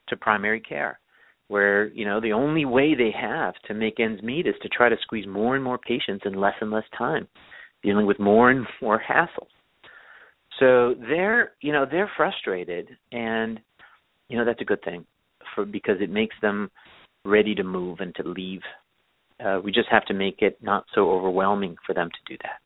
to 0.09 0.17
primary 0.17 0.61
care 0.61 1.01
where 1.49 1.89
you 1.89 2.05
know 2.05 2.21
the 2.21 2.33
only 2.33 2.65
way 2.65 2.95
they 2.95 3.11
have 3.11 3.55
to 3.67 3.75
make 3.75 4.01
ends 4.01 4.23
meet 4.23 4.47
is 4.47 4.55
to 4.63 4.69
try 4.69 4.89
to 4.89 4.97
squeeze 5.03 5.27
more 5.27 5.55
and 5.55 5.65
more 5.65 5.79
patients 5.79 6.23
in 6.25 6.35
less 6.35 6.55
and 6.61 6.71
less 6.71 6.85
time 6.97 7.27
dealing 7.83 8.07
with 8.07 8.19
more 8.19 8.51
and 8.51 8.67
more 8.83 8.99
hassle. 8.99 9.49
So 10.61 10.95
they're 11.01 11.53
you 11.61 11.73
know 11.73 11.85
they're 11.91 12.11
frustrated 12.17 12.89
and 13.11 13.59
you 14.29 14.39
know 14.39 14.45
that's 14.45 14.61
a 14.61 14.65
good 14.65 14.83
thing 14.85 15.05
for 15.59 15.65
because 15.65 15.97
it 16.01 16.11
makes 16.11 16.37
them 16.41 16.71
ready 17.25 17.55
to 17.55 17.65
move 17.65 17.99
and 18.01 18.15
to 18.15 18.23
leave 18.23 18.63
uh, 19.45 19.59
we 19.63 19.73
just 19.73 19.89
have 19.91 20.05
to 20.05 20.15
make 20.15 20.37
it 20.41 20.59
not 20.63 20.85
so 20.95 21.11
overwhelming 21.11 21.77
for 21.87 21.95
them 21.95 22.09
to 22.11 22.33
do 22.33 22.39
that 22.43 22.61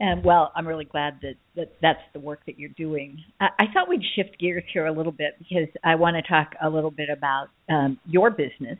and 0.00 0.22
well, 0.24 0.52
I'm 0.54 0.66
really 0.66 0.84
glad 0.84 1.18
that, 1.22 1.34
that 1.56 1.72
that's 1.82 2.00
the 2.12 2.20
work 2.20 2.40
that 2.46 2.58
you're 2.58 2.70
doing. 2.70 3.18
I, 3.40 3.48
I 3.58 3.64
thought 3.72 3.88
we'd 3.88 4.02
shift 4.14 4.38
gears 4.38 4.62
here 4.72 4.86
a 4.86 4.92
little 4.92 5.12
bit 5.12 5.34
because 5.38 5.68
I 5.82 5.96
want 5.96 6.16
to 6.16 6.22
talk 6.22 6.52
a 6.62 6.68
little 6.70 6.92
bit 6.92 7.08
about 7.10 7.48
um, 7.68 7.98
your 8.06 8.30
business. 8.30 8.78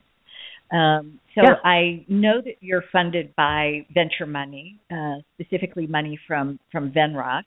Um, 0.70 1.18
so 1.34 1.42
yeah. 1.42 1.54
I 1.64 2.04
know 2.08 2.40
that 2.44 2.56
you're 2.60 2.84
funded 2.92 3.34
by 3.34 3.86
venture 3.92 4.26
money, 4.26 4.78
uh, 4.92 5.16
specifically 5.34 5.86
money 5.86 6.18
from 6.26 6.60
from 6.70 6.92
Venrock. 6.92 7.42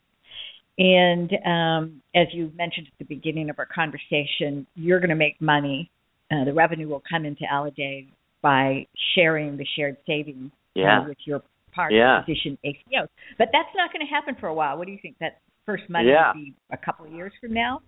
And 0.82 1.32
um, 1.46 2.02
as 2.16 2.26
you 2.34 2.52
mentioned 2.56 2.88
at 2.88 2.98
the 2.98 3.06
beginning 3.06 3.52
of 3.52 3.60
our 3.60 3.68
conversation, 3.68 4.66
you're 4.74 5.00
going 5.00 5.12
to 5.12 5.16
make 5.16 5.40
money. 5.40 5.92
Uh, 6.32 6.44
the 6.44 6.54
revenue 6.54 6.88
will 6.88 7.04
come 7.08 7.24
into 7.24 7.44
Aledade 7.44 8.08
by 8.42 8.88
sharing 9.14 9.58
the 9.58 9.66
shared 9.76 9.98
savings 10.08 10.50
uh, 10.76 10.80
yeah. 10.80 11.00
uh, 11.02 11.08
with 11.08 11.20
your 11.26 11.44
part 11.72 11.94
yeah. 11.94 12.24
physician 12.26 12.58
ACOs. 12.66 13.10
But 13.38 13.50
that's 13.54 13.70
not 13.76 13.94
going 13.94 14.04
to 14.04 14.12
happen 14.12 14.36
for 14.40 14.48
a 14.48 14.54
while. 14.56 14.76
What 14.80 14.88
do 14.88 14.92
you 14.92 14.98
think? 15.00 15.18
That 15.20 15.42
first 15.68 15.84
money 15.88 16.10
yeah. 16.10 16.30
will 16.30 16.42
be 16.42 16.56
a 16.72 16.78
couple 16.78 17.06
of 17.06 17.14
years 17.14 17.32
from 17.40 17.54
now? 17.54 17.82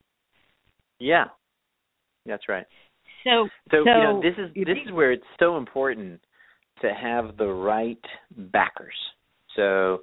Yeah, 1.00 1.26
that's 2.28 2.48
right. 2.48 2.68
So, 3.24 3.48
so, 3.72 3.78
so 3.78 3.78
you 3.78 3.86
know, 3.86 4.22
this 4.22 4.36
is 4.38 4.54
this 4.54 4.78
is 4.86 4.92
where 4.92 5.12
it's 5.12 5.24
so 5.40 5.58
important 5.58 6.22
to 6.82 6.94
have 6.94 7.38
the 7.38 7.48
right 7.48 7.98
backers. 8.38 8.94
So, 9.56 10.02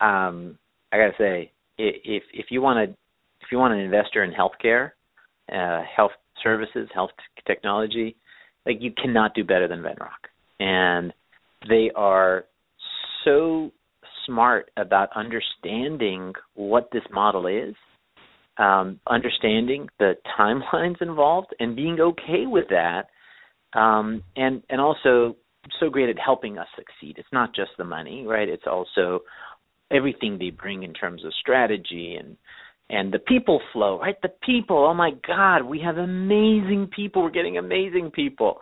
um, 0.00 0.58
I 0.92 0.98
got 0.98 1.08
to 1.08 1.14
say, 1.18 1.52
if 1.80 2.22
if 2.32 2.46
you 2.50 2.60
want 2.62 2.90
to 2.90 2.96
if 3.42 3.48
you 3.50 3.58
want 3.58 3.74
an 3.74 3.80
investor 3.80 4.22
in 4.22 4.32
healthcare, 4.32 4.92
uh, 5.52 5.82
health 5.96 6.12
services, 6.42 6.88
health 6.94 7.10
technology, 7.46 8.16
like 8.66 8.76
you 8.80 8.92
cannot 8.92 9.34
do 9.34 9.44
better 9.44 9.66
than 9.66 9.80
Venrock, 9.80 10.28
and 10.58 11.12
they 11.68 11.90
are 11.94 12.44
so 13.24 13.70
smart 14.26 14.70
about 14.76 15.08
understanding 15.14 16.32
what 16.54 16.88
this 16.92 17.02
model 17.10 17.46
is, 17.46 17.74
um, 18.58 19.00
understanding 19.08 19.88
the 19.98 20.14
timelines 20.38 21.00
involved, 21.00 21.54
and 21.58 21.74
being 21.76 21.98
okay 22.00 22.46
with 22.46 22.68
that, 22.68 23.08
um, 23.78 24.22
and 24.36 24.62
and 24.70 24.80
also 24.80 25.36
so 25.78 25.90
great 25.90 26.08
at 26.08 26.18
helping 26.18 26.58
us 26.58 26.66
succeed. 26.76 27.16
It's 27.18 27.28
not 27.32 27.54
just 27.54 27.70
the 27.78 27.84
money, 27.84 28.26
right? 28.26 28.48
It's 28.48 28.66
also 28.66 29.20
everything 29.90 30.38
they 30.38 30.50
bring 30.50 30.82
in 30.82 30.92
terms 30.92 31.24
of 31.24 31.32
strategy 31.40 32.16
and 32.18 32.36
and 32.90 33.12
the 33.12 33.20
people 33.20 33.60
flow, 33.72 34.00
right? 34.00 34.16
The 34.20 34.32
people. 34.44 34.84
Oh 34.84 34.94
my 34.94 35.12
God, 35.26 35.62
we 35.62 35.80
have 35.80 35.96
amazing 35.96 36.90
people. 36.94 37.22
We're 37.22 37.30
getting 37.30 37.56
amazing 37.56 38.10
people. 38.12 38.60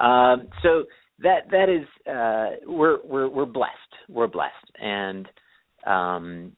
Um, 0.00 0.48
so 0.62 0.84
that 1.20 1.50
that 1.50 1.68
is 1.68 1.86
uh, 2.10 2.64
we're 2.66 2.98
we're 3.04 3.28
we're 3.28 3.46
blessed. 3.46 3.72
We're 4.08 4.26
blessed, 4.26 4.54
and 4.80 5.28
um, 5.86 6.52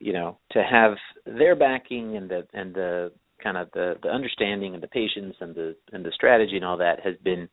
you 0.00 0.12
know 0.12 0.38
to 0.52 0.62
have 0.62 0.94
their 1.26 1.54
backing 1.54 2.16
and 2.16 2.28
the 2.28 2.46
and 2.52 2.74
the 2.74 3.12
kind 3.42 3.56
of 3.56 3.68
the 3.72 3.94
the 4.02 4.08
understanding 4.08 4.74
and 4.74 4.82
the 4.82 4.88
patience 4.88 5.36
and 5.40 5.54
the 5.54 5.76
and 5.92 6.04
the 6.04 6.12
strategy 6.12 6.56
and 6.56 6.64
all 6.64 6.78
that 6.78 7.00
has 7.04 7.14
been 7.22 7.48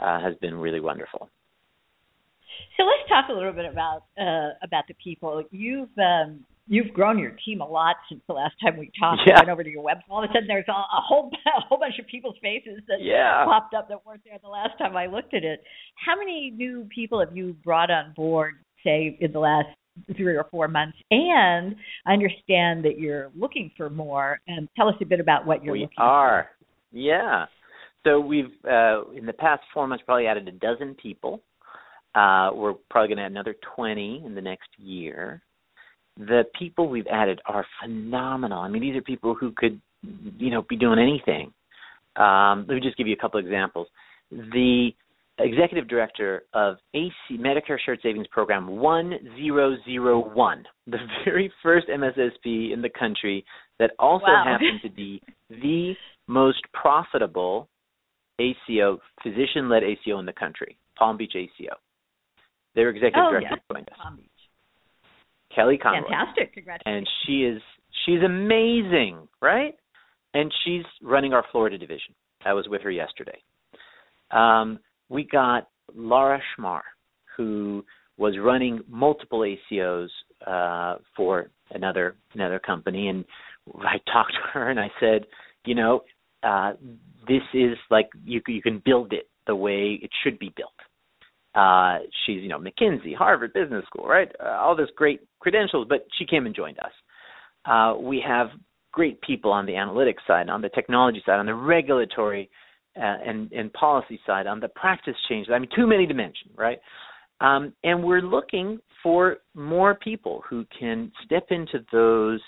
uh, 0.00 0.20
has 0.20 0.34
been 0.40 0.54
really 0.54 0.80
wonderful. 0.80 1.30
So 2.80 2.86
let's 2.86 3.06
talk 3.10 3.28
a 3.28 3.32
little 3.34 3.52
bit 3.52 3.66
about 3.66 4.04
uh, 4.18 4.56
about 4.62 4.84
the 4.88 4.94
people. 5.04 5.44
You've 5.50 5.90
um, 5.98 6.46
you've 6.66 6.94
grown 6.94 7.18
your 7.18 7.36
team 7.44 7.60
a 7.60 7.68
lot 7.68 7.96
since 8.08 8.22
the 8.26 8.32
last 8.32 8.54
time 8.64 8.78
we 8.78 8.90
talked. 8.98 9.20
Yeah. 9.26 9.34
I 9.34 9.40
went 9.40 9.50
over 9.50 9.62
to 9.64 9.68
your 9.70 9.84
website. 9.84 10.08
All 10.08 10.24
of 10.24 10.30
a 10.30 10.32
sudden, 10.32 10.46
there's 10.48 10.64
a, 10.66 10.72
a 10.72 11.00
whole 11.06 11.30
a 11.46 11.60
whole 11.68 11.78
bunch 11.78 11.98
of 12.00 12.06
people's 12.06 12.36
faces 12.40 12.80
that 12.88 13.02
Yeah. 13.02 13.44
popped 13.44 13.74
up 13.74 13.88
that 13.90 14.06
weren't 14.06 14.22
there 14.24 14.38
the 14.42 14.48
last 14.48 14.78
time 14.78 14.96
I 14.96 15.06
looked 15.06 15.34
at 15.34 15.44
it. 15.44 15.62
How 16.06 16.16
many 16.16 16.50
new 16.56 16.88
people 16.94 17.20
have 17.20 17.36
you 17.36 17.54
brought 17.62 17.90
on 17.90 18.14
board, 18.16 18.54
say, 18.82 19.18
in 19.20 19.30
the 19.32 19.40
last 19.40 19.68
three 20.16 20.34
or 20.34 20.46
four 20.50 20.66
months? 20.66 20.96
And 21.10 21.76
I 22.06 22.14
understand 22.14 22.82
that 22.86 22.98
you're 22.98 23.30
looking 23.36 23.72
for 23.76 23.90
more. 23.90 24.40
And 24.46 24.70
tell 24.74 24.88
us 24.88 24.94
a 25.02 25.04
bit 25.04 25.20
about 25.20 25.44
what 25.44 25.62
you're 25.62 25.74
we 25.74 25.80
looking 25.80 25.96
are. 25.98 26.48
Yeah. 26.92 27.44
So 28.04 28.20
we've 28.20 28.46
uh, 28.64 29.10
in 29.10 29.26
the 29.26 29.34
past 29.34 29.60
four 29.74 29.86
months 29.86 30.02
probably 30.06 30.26
added 30.26 30.48
a 30.48 30.52
dozen 30.52 30.94
people. 30.94 31.42
Uh, 32.14 32.50
we're 32.54 32.74
probably 32.90 33.08
going 33.08 33.18
to 33.18 33.24
add 33.24 33.30
another 33.30 33.54
20 33.76 34.22
in 34.26 34.34
the 34.34 34.40
next 34.40 34.68
year. 34.78 35.42
The 36.16 36.42
people 36.58 36.88
we've 36.88 37.06
added 37.06 37.40
are 37.46 37.64
phenomenal. 37.82 38.58
I 38.60 38.68
mean, 38.68 38.82
these 38.82 38.96
are 38.96 39.02
people 39.02 39.34
who 39.34 39.52
could, 39.56 39.80
you 40.38 40.50
know, 40.50 40.62
be 40.68 40.76
doing 40.76 40.98
anything. 40.98 41.52
Um, 42.16 42.66
let 42.68 42.74
me 42.74 42.80
just 42.80 42.96
give 42.96 43.06
you 43.06 43.14
a 43.14 43.20
couple 43.20 43.38
examples. 43.38 43.86
The 44.30 44.90
executive 45.38 45.88
director 45.88 46.42
of 46.52 46.76
AC 46.94 47.12
Medicare 47.32 47.78
Shared 47.84 48.00
Savings 48.02 48.26
Program 48.30 48.66
1001, 48.66 50.64
the 50.86 50.98
very 51.24 51.52
first 51.62 51.86
MSSP 51.88 52.72
in 52.72 52.82
the 52.82 52.90
country 52.98 53.44
that 53.78 53.92
also 53.98 54.26
Wow. 54.26 54.44
happened 54.44 54.80
to 54.82 54.90
be 54.90 55.22
the 55.48 55.94
most 56.26 56.60
profitable 56.74 57.68
ACO, 58.38 59.00
physician 59.22 59.68
led 59.68 59.82
ACO 59.82 60.18
in 60.18 60.26
the 60.26 60.32
country, 60.32 60.76
Palm 60.98 61.16
Beach 61.16 61.34
ACO. 61.34 61.76
Their 62.74 62.90
executive 62.90 63.22
Oh, 63.26 63.30
director 63.32 63.56
yeah. 63.56 63.74
joined 63.74 63.88
us, 63.88 63.96
Palm 64.02 64.16
Beach. 64.16 64.26
Kelly 65.54 65.78
Conroy 65.78 66.08
Fantastic. 66.08 66.54
Congratulations. 66.54 67.08
and 67.08 67.08
she 67.26 67.44
is 67.44 67.60
she's 68.06 68.22
amazing, 68.24 69.26
right? 69.42 69.74
And 70.34 70.52
she's 70.64 70.84
running 71.02 71.32
our 71.32 71.44
Florida 71.50 71.76
division. 71.76 72.14
I 72.44 72.52
was 72.52 72.68
with 72.68 72.82
her 72.82 72.90
yesterday. 72.90 73.38
Um, 74.30 74.78
we 75.08 75.24
got 75.24 75.68
Laura 75.94 76.40
Schmar, 76.56 76.82
who 77.36 77.84
was 78.16 78.34
running 78.38 78.80
multiple 78.88 79.40
ACOs 79.72 80.08
uh, 80.46 80.96
for 81.16 81.50
another 81.72 82.14
another 82.34 82.60
company, 82.60 83.08
and 83.08 83.24
I 83.80 83.96
talked 84.12 84.32
to 84.34 84.48
her 84.52 84.70
and 84.70 84.78
I 84.78 84.88
said, 85.00 85.26
you 85.64 85.74
know, 85.74 86.02
uh, 86.44 86.74
this 87.26 87.42
is 87.52 87.76
like 87.90 88.08
you 88.24 88.40
you 88.46 88.62
can 88.62 88.80
build 88.84 89.12
it 89.12 89.28
the 89.48 89.56
way 89.56 89.98
it 90.00 90.10
should 90.22 90.38
be 90.38 90.52
built. 90.56 90.70
Uh, 91.54 91.98
she's 92.24 92.42
you 92.42 92.48
know 92.48 92.58
McKinsey, 92.58 93.14
Harvard 93.14 93.52
Business 93.52 93.84
School, 93.86 94.06
right? 94.06 94.30
Uh, 94.42 94.50
all 94.50 94.76
this 94.76 94.88
great 94.96 95.20
credentials, 95.40 95.86
but 95.88 96.06
she 96.18 96.26
came 96.26 96.46
and 96.46 96.54
joined 96.54 96.78
us. 96.78 96.92
Uh, 97.64 97.94
we 97.98 98.22
have 98.26 98.48
great 98.92 99.20
people 99.22 99.52
on 99.52 99.66
the 99.66 99.72
analytics 99.72 100.26
side, 100.26 100.48
on 100.48 100.62
the 100.62 100.68
technology 100.70 101.22
side, 101.26 101.38
on 101.38 101.46
the 101.46 101.54
regulatory 101.54 102.48
uh, 102.96 103.16
and 103.26 103.50
and 103.52 103.72
policy 103.72 104.20
side, 104.26 104.46
on 104.46 104.60
the 104.60 104.68
practice 104.68 105.16
changes. 105.28 105.52
I 105.52 105.58
mean, 105.58 105.70
too 105.74 105.86
many 105.86 106.06
to 106.06 106.14
mention, 106.14 106.50
right? 106.56 106.78
Um, 107.40 107.72
and 107.84 108.04
we're 108.04 108.20
looking 108.20 108.78
for 109.02 109.38
more 109.54 109.94
people 109.94 110.42
who 110.48 110.66
can 110.78 111.10
step 111.24 111.46
into 111.50 111.84
those 111.90 112.40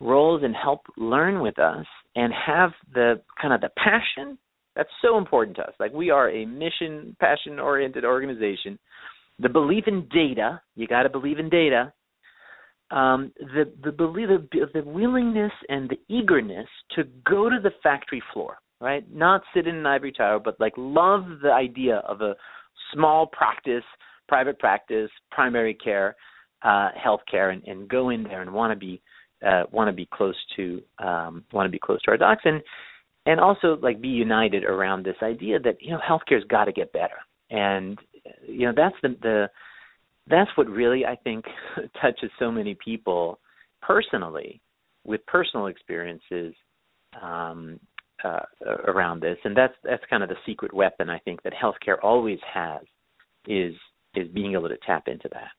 roles 0.00 0.42
and 0.42 0.54
help 0.54 0.80
learn 0.96 1.40
with 1.40 1.58
us 1.58 1.86
and 2.16 2.32
have 2.32 2.70
the 2.94 3.20
kind 3.40 3.54
of 3.54 3.60
the 3.60 3.70
passion 3.76 4.38
that's 4.74 4.90
so 5.02 5.18
important 5.18 5.56
to 5.56 5.62
us. 5.62 5.74
Like 5.78 5.92
we 5.92 6.10
are 6.10 6.30
a 6.30 6.46
mission 6.46 7.16
passion 7.20 7.58
oriented 7.58 8.04
organization. 8.04 8.78
The 9.38 9.48
belief 9.48 9.84
in 9.86 10.08
data, 10.08 10.60
you 10.76 10.86
got 10.86 11.02
to 11.02 11.08
believe 11.08 11.38
in 11.38 11.48
data. 11.48 11.92
Um, 12.90 13.32
the 13.38 13.72
the 13.82 13.92
belief 13.92 14.28
the, 14.28 14.66
the 14.72 14.82
willingness 14.84 15.52
and 15.68 15.90
the 15.90 15.98
eagerness 16.14 16.68
to 16.96 17.04
go 17.24 17.48
to 17.48 17.58
the 17.62 17.70
factory 17.82 18.22
floor, 18.32 18.58
right? 18.80 19.04
Not 19.12 19.42
sit 19.54 19.66
in 19.66 19.76
an 19.76 19.86
ivory 19.86 20.12
tower, 20.12 20.38
but 20.38 20.60
like 20.60 20.74
love 20.76 21.24
the 21.42 21.52
idea 21.52 21.96
of 22.06 22.20
a 22.20 22.34
small 22.92 23.26
practice, 23.26 23.84
private 24.28 24.58
practice, 24.58 25.10
primary 25.30 25.74
care, 25.74 26.16
uh, 26.62 26.90
healthcare, 26.92 27.52
and, 27.52 27.62
and 27.66 27.88
go 27.88 28.10
in 28.10 28.22
there 28.22 28.42
and 28.42 28.52
want 28.52 28.72
to 28.72 28.76
be 28.76 29.00
uh, 29.46 29.64
want 29.72 29.88
to 29.88 29.92
be 29.92 30.08
close 30.12 30.36
to 30.56 30.82
um, 30.98 31.44
want 31.52 31.66
to 31.66 31.70
be 31.70 31.78
close 31.78 32.00
to 32.02 32.10
our 32.10 32.16
docs 32.16 32.42
and 32.44 32.62
and 33.26 33.40
also 33.40 33.78
like 33.80 34.00
be 34.00 34.08
united 34.08 34.64
around 34.64 35.04
this 35.04 35.16
idea 35.22 35.58
that 35.58 35.76
you 35.80 35.90
know 35.90 35.98
healthcare's 35.98 36.44
got 36.48 36.64
to 36.64 36.72
get 36.72 36.92
better 36.92 37.16
and 37.50 37.98
you 38.46 38.66
know 38.66 38.72
that's 38.74 38.96
the 39.02 39.16
the 39.22 39.48
that's 40.28 40.50
what 40.56 40.68
really 40.68 41.04
I 41.04 41.16
think 41.16 41.44
touches 42.00 42.30
so 42.38 42.50
many 42.50 42.76
people 42.82 43.38
personally 43.80 44.60
with 45.04 45.24
personal 45.26 45.66
experiences 45.66 46.54
um, 47.20 47.80
uh, 48.24 48.40
around 48.86 49.20
this, 49.20 49.36
and 49.44 49.56
that's 49.56 49.74
that's 49.82 50.02
kind 50.08 50.22
of 50.22 50.28
the 50.28 50.36
secret 50.46 50.72
weapon 50.72 51.10
I 51.10 51.18
think 51.18 51.42
that 51.42 51.52
healthcare 51.52 51.96
always 52.02 52.38
has 52.52 52.82
is 53.46 53.74
is 54.14 54.28
being 54.28 54.52
able 54.52 54.68
to 54.68 54.78
tap 54.86 55.08
into 55.08 55.28
that. 55.32 55.50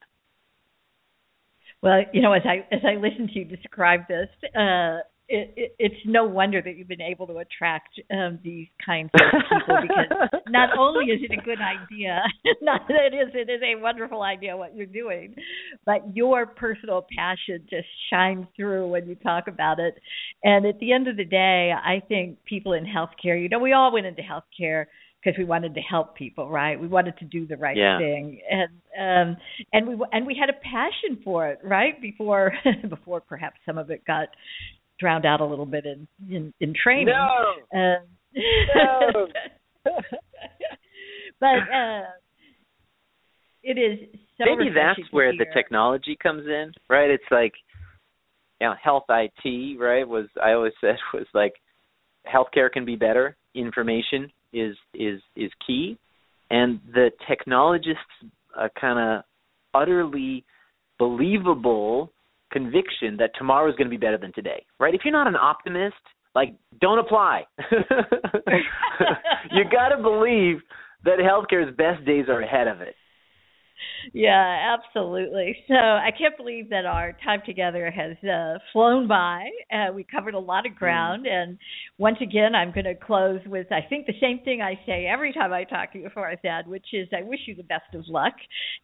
Well, 1.82 2.02
you 2.14 2.22
know, 2.22 2.32
as 2.32 2.42
I 2.46 2.66
as 2.74 2.80
I 2.84 2.94
listen 2.94 3.26
to 3.28 3.38
you 3.38 3.44
describe 3.44 4.08
this, 4.08 4.28
uh, 4.56 5.00
it's 5.84 6.00
no 6.06 6.24
wonder 6.24 6.62
that 6.62 6.76
you've 6.78 6.88
been 6.88 7.02
able 7.02 7.26
to 7.26 7.36
attract 7.36 8.00
um, 8.10 8.38
these 8.42 8.68
kinds 8.84 9.10
of 9.12 9.20
people 9.52 9.76
because 9.82 10.40
not 10.48 10.70
only 10.78 11.12
is 11.12 11.20
it 11.22 11.30
a 11.30 11.42
good 11.44 11.58
idea, 11.60 12.22
not 12.62 12.88
that 12.88 13.12
it 13.12 13.14
is 13.14 13.28
it 13.34 13.50
is 13.50 13.60
a 13.62 13.78
wonderful 13.78 14.22
idea 14.22 14.56
what 14.56 14.74
you're 14.74 14.86
doing, 14.86 15.34
but 15.84 16.00
your 16.16 16.46
personal 16.46 17.06
passion 17.14 17.66
just 17.68 17.86
shines 18.10 18.46
through 18.56 18.88
when 18.88 19.06
you 19.06 19.14
talk 19.16 19.46
about 19.46 19.78
it. 19.78 19.94
And 20.42 20.64
at 20.64 20.78
the 20.78 20.90
end 20.90 21.06
of 21.06 21.18
the 21.18 21.24
day, 21.26 21.72
I 21.76 22.00
think 22.08 22.42
people 22.44 22.72
in 22.72 22.84
healthcare, 22.86 23.40
you 23.40 23.50
know, 23.50 23.58
we 23.58 23.74
all 23.74 23.92
went 23.92 24.06
into 24.06 24.22
healthcare 24.22 24.86
because 25.22 25.36
we 25.38 25.44
wanted 25.44 25.74
to 25.74 25.80
help 25.80 26.16
people, 26.16 26.48
right? 26.50 26.80
We 26.80 26.88
wanted 26.88 27.18
to 27.18 27.26
do 27.26 27.46
the 27.46 27.56
right 27.58 27.76
Yeah. 27.76 27.98
thing, 27.98 28.40
and 28.50 28.70
um, 28.98 29.36
and 29.74 29.86
we 29.86 30.06
and 30.12 30.26
we 30.26 30.34
had 30.34 30.48
a 30.48 30.58
passion 30.62 31.22
for 31.22 31.48
it, 31.48 31.58
right? 31.62 32.00
Before 32.00 32.52
before 32.88 33.20
perhaps 33.20 33.56
some 33.66 33.76
of 33.76 33.90
it 33.90 34.02
got 34.06 34.28
drowned 34.98 35.26
out 35.26 35.40
a 35.40 35.44
little 35.44 35.66
bit 35.66 35.84
in 35.86 36.06
in, 36.30 36.52
in 36.60 36.74
training. 36.74 37.14
No. 37.14 37.78
Um, 37.78 37.98
No. 38.74 39.26
but 41.40 41.46
uh, 41.46 42.02
it 43.62 43.78
is 43.78 44.08
so 44.36 44.44
Maybe 44.44 44.70
that's 44.74 45.00
where 45.12 45.32
the 45.32 45.46
technology 45.54 46.16
comes 46.20 46.46
in, 46.46 46.72
right? 46.88 47.10
It's 47.10 47.24
like 47.30 47.52
you 48.60 48.68
know, 48.68 48.74
health 48.82 49.04
IT, 49.08 49.78
right? 49.78 50.06
Was 50.06 50.26
I 50.42 50.52
always 50.52 50.72
said 50.80 50.96
was 51.12 51.26
like 51.34 51.54
healthcare 52.26 52.70
can 52.70 52.84
be 52.84 52.96
better. 52.96 53.36
Information 53.54 54.30
is 54.52 54.76
is 54.94 55.20
is 55.36 55.50
key, 55.66 55.98
and 56.50 56.80
the 56.92 57.10
technologists 57.28 58.00
uh, 58.58 58.68
kind 58.80 58.98
of 58.98 59.24
utterly 59.72 60.44
believable 60.98 62.12
conviction 62.52 63.16
that 63.18 63.30
tomorrow 63.38 63.68
is 63.68 63.76
going 63.76 63.86
to 63.86 63.90
be 63.90 63.96
better 63.96 64.18
than 64.18 64.32
today, 64.32 64.64
right? 64.78 64.94
If 64.94 65.02
you're 65.04 65.12
not 65.12 65.26
an 65.26 65.36
optimist, 65.36 65.96
like 66.34 66.54
don't 66.80 66.98
apply. 66.98 67.44
you 69.52 69.64
got 69.70 69.88
to 69.94 70.02
believe 70.02 70.58
that 71.04 71.18
healthcare's 71.18 71.74
best 71.76 72.04
days 72.04 72.26
are 72.28 72.40
ahead 72.40 72.66
of 72.66 72.80
it. 72.80 72.94
Yeah, 74.12 74.76
absolutely. 74.76 75.56
So 75.68 75.74
I 75.74 76.10
can't 76.16 76.36
believe 76.36 76.70
that 76.70 76.84
our 76.84 77.16
time 77.24 77.40
together 77.44 77.90
has 77.90 78.16
uh, 78.28 78.58
flown 78.72 79.08
by. 79.08 79.44
Uh, 79.72 79.92
we 79.92 80.04
covered 80.04 80.34
a 80.34 80.38
lot 80.38 80.66
of 80.66 80.74
ground, 80.74 81.26
and 81.26 81.58
once 81.98 82.18
again, 82.22 82.54
I'm 82.54 82.72
going 82.72 82.84
to 82.84 82.94
close 82.94 83.40
with 83.46 83.70
I 83.72 83.80
think 83.88 84.06
the 84.06 84.14
same 84.20 84.40
thing 84.44 84.60
I 84.60 84.78
say 84.86 85.06
every 85.06 85.32
time 85.32 85.52
I 85.52 85.64
talk 85.64 85.92
to 85.92 85.98
you, 85.98 86.08
Farzad, 86.14 86.66
which 86.66 86.86
is 86.92 87.08
I 87.16 87.22
wish 87.22 87.40
you 87.46 87.54
the 87.54 87.62
best 87.64 87.94
of 87.94 88.04
luck, 88.08 88.34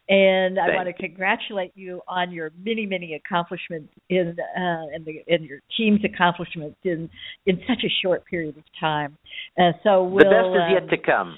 and 0.09 0.59
I 0.59 0.75
want 0.75 0.87
to 0.87 0.93
congratulate 0.93 1.71
you 1.75 2.01
on 2.07 2.31
your 2.31 2.51
many, 2.63 2.85
many 2.85 3.13
accomplishments 3.13 3.93
in 4.09 4.35
uh, 4.39 4.93
and 4.93 5.05
the 5.05 5.23
and 5.27 5.45
your 5.45 5.59
team's 5.77 6.01
accomplishments 6.03 6.77
in 6.83 7.09
in 7.45 7.59
such 7.67 7.83
a 7.83 7.91
short 8.03 8.25
period 8.25 8.57
of 8.57 8.63
time. 8.79 9.17
Uh, 9.57 9.71
so 9.83 10.03
we'll 10.03 10.19
the 10.19 10.29
best 10.29 10.47
is 10.47 10.61
um, 10.65 10.73
yet 10.73 10.89
to 10.89 10.97
come. 10.97 11.37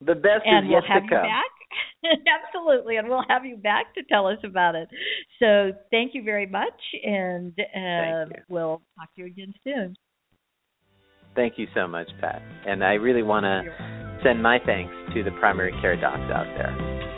The 0.00 0.14
best 0.14 0.46
is 0.46 0.64
we'll 0.64 0.70
yet 0.70 0.82
to 0.82 1.00
come. 1.00 1.22
back. 1.22 1.57
Absolutely, 2.04 2.96
and 2.96 3.08
we'll 3.08 3.24
have 3.28 3.44
you 3.44 3.56
back 3.56 3.94
to 3.94 4.02
tell 4.04 4.26
us 4.26 4.38
about 4.44 4.74
it. 4.74 4.88
So 5.38 5.72
thank 5.90 6.14
you 6.14 6.22
very 6.22 6.46
much, 6.46 6.80
and 7.04 7.52
uh, 7.58 8.26
we'll 8.48 8.82
talk 8.98 9.14
to 9.16 9.22
you 9.22 9.26
again 9.26 9.52
soon. 9.64 9.96
Thank 11.34 11.54
you 11.56 11.66
so 11.74 11.86
much, 11.86 12.08
Pat. 12.20 12.42
And 12.66 12.82
I 12.82 12.94
really 12.94 13.22
want 13.22 13.44
to 13.44 13.62
send 14.24 14.42
my 14.42 14.58
thanks 14.64 14.92
to 15.14 15.22
the 15.22 15.30
primary 15.38 15.72
care 15.80 15.94
docs 15.94 16.32
out 16.34 16.46
there. 16.56 17.17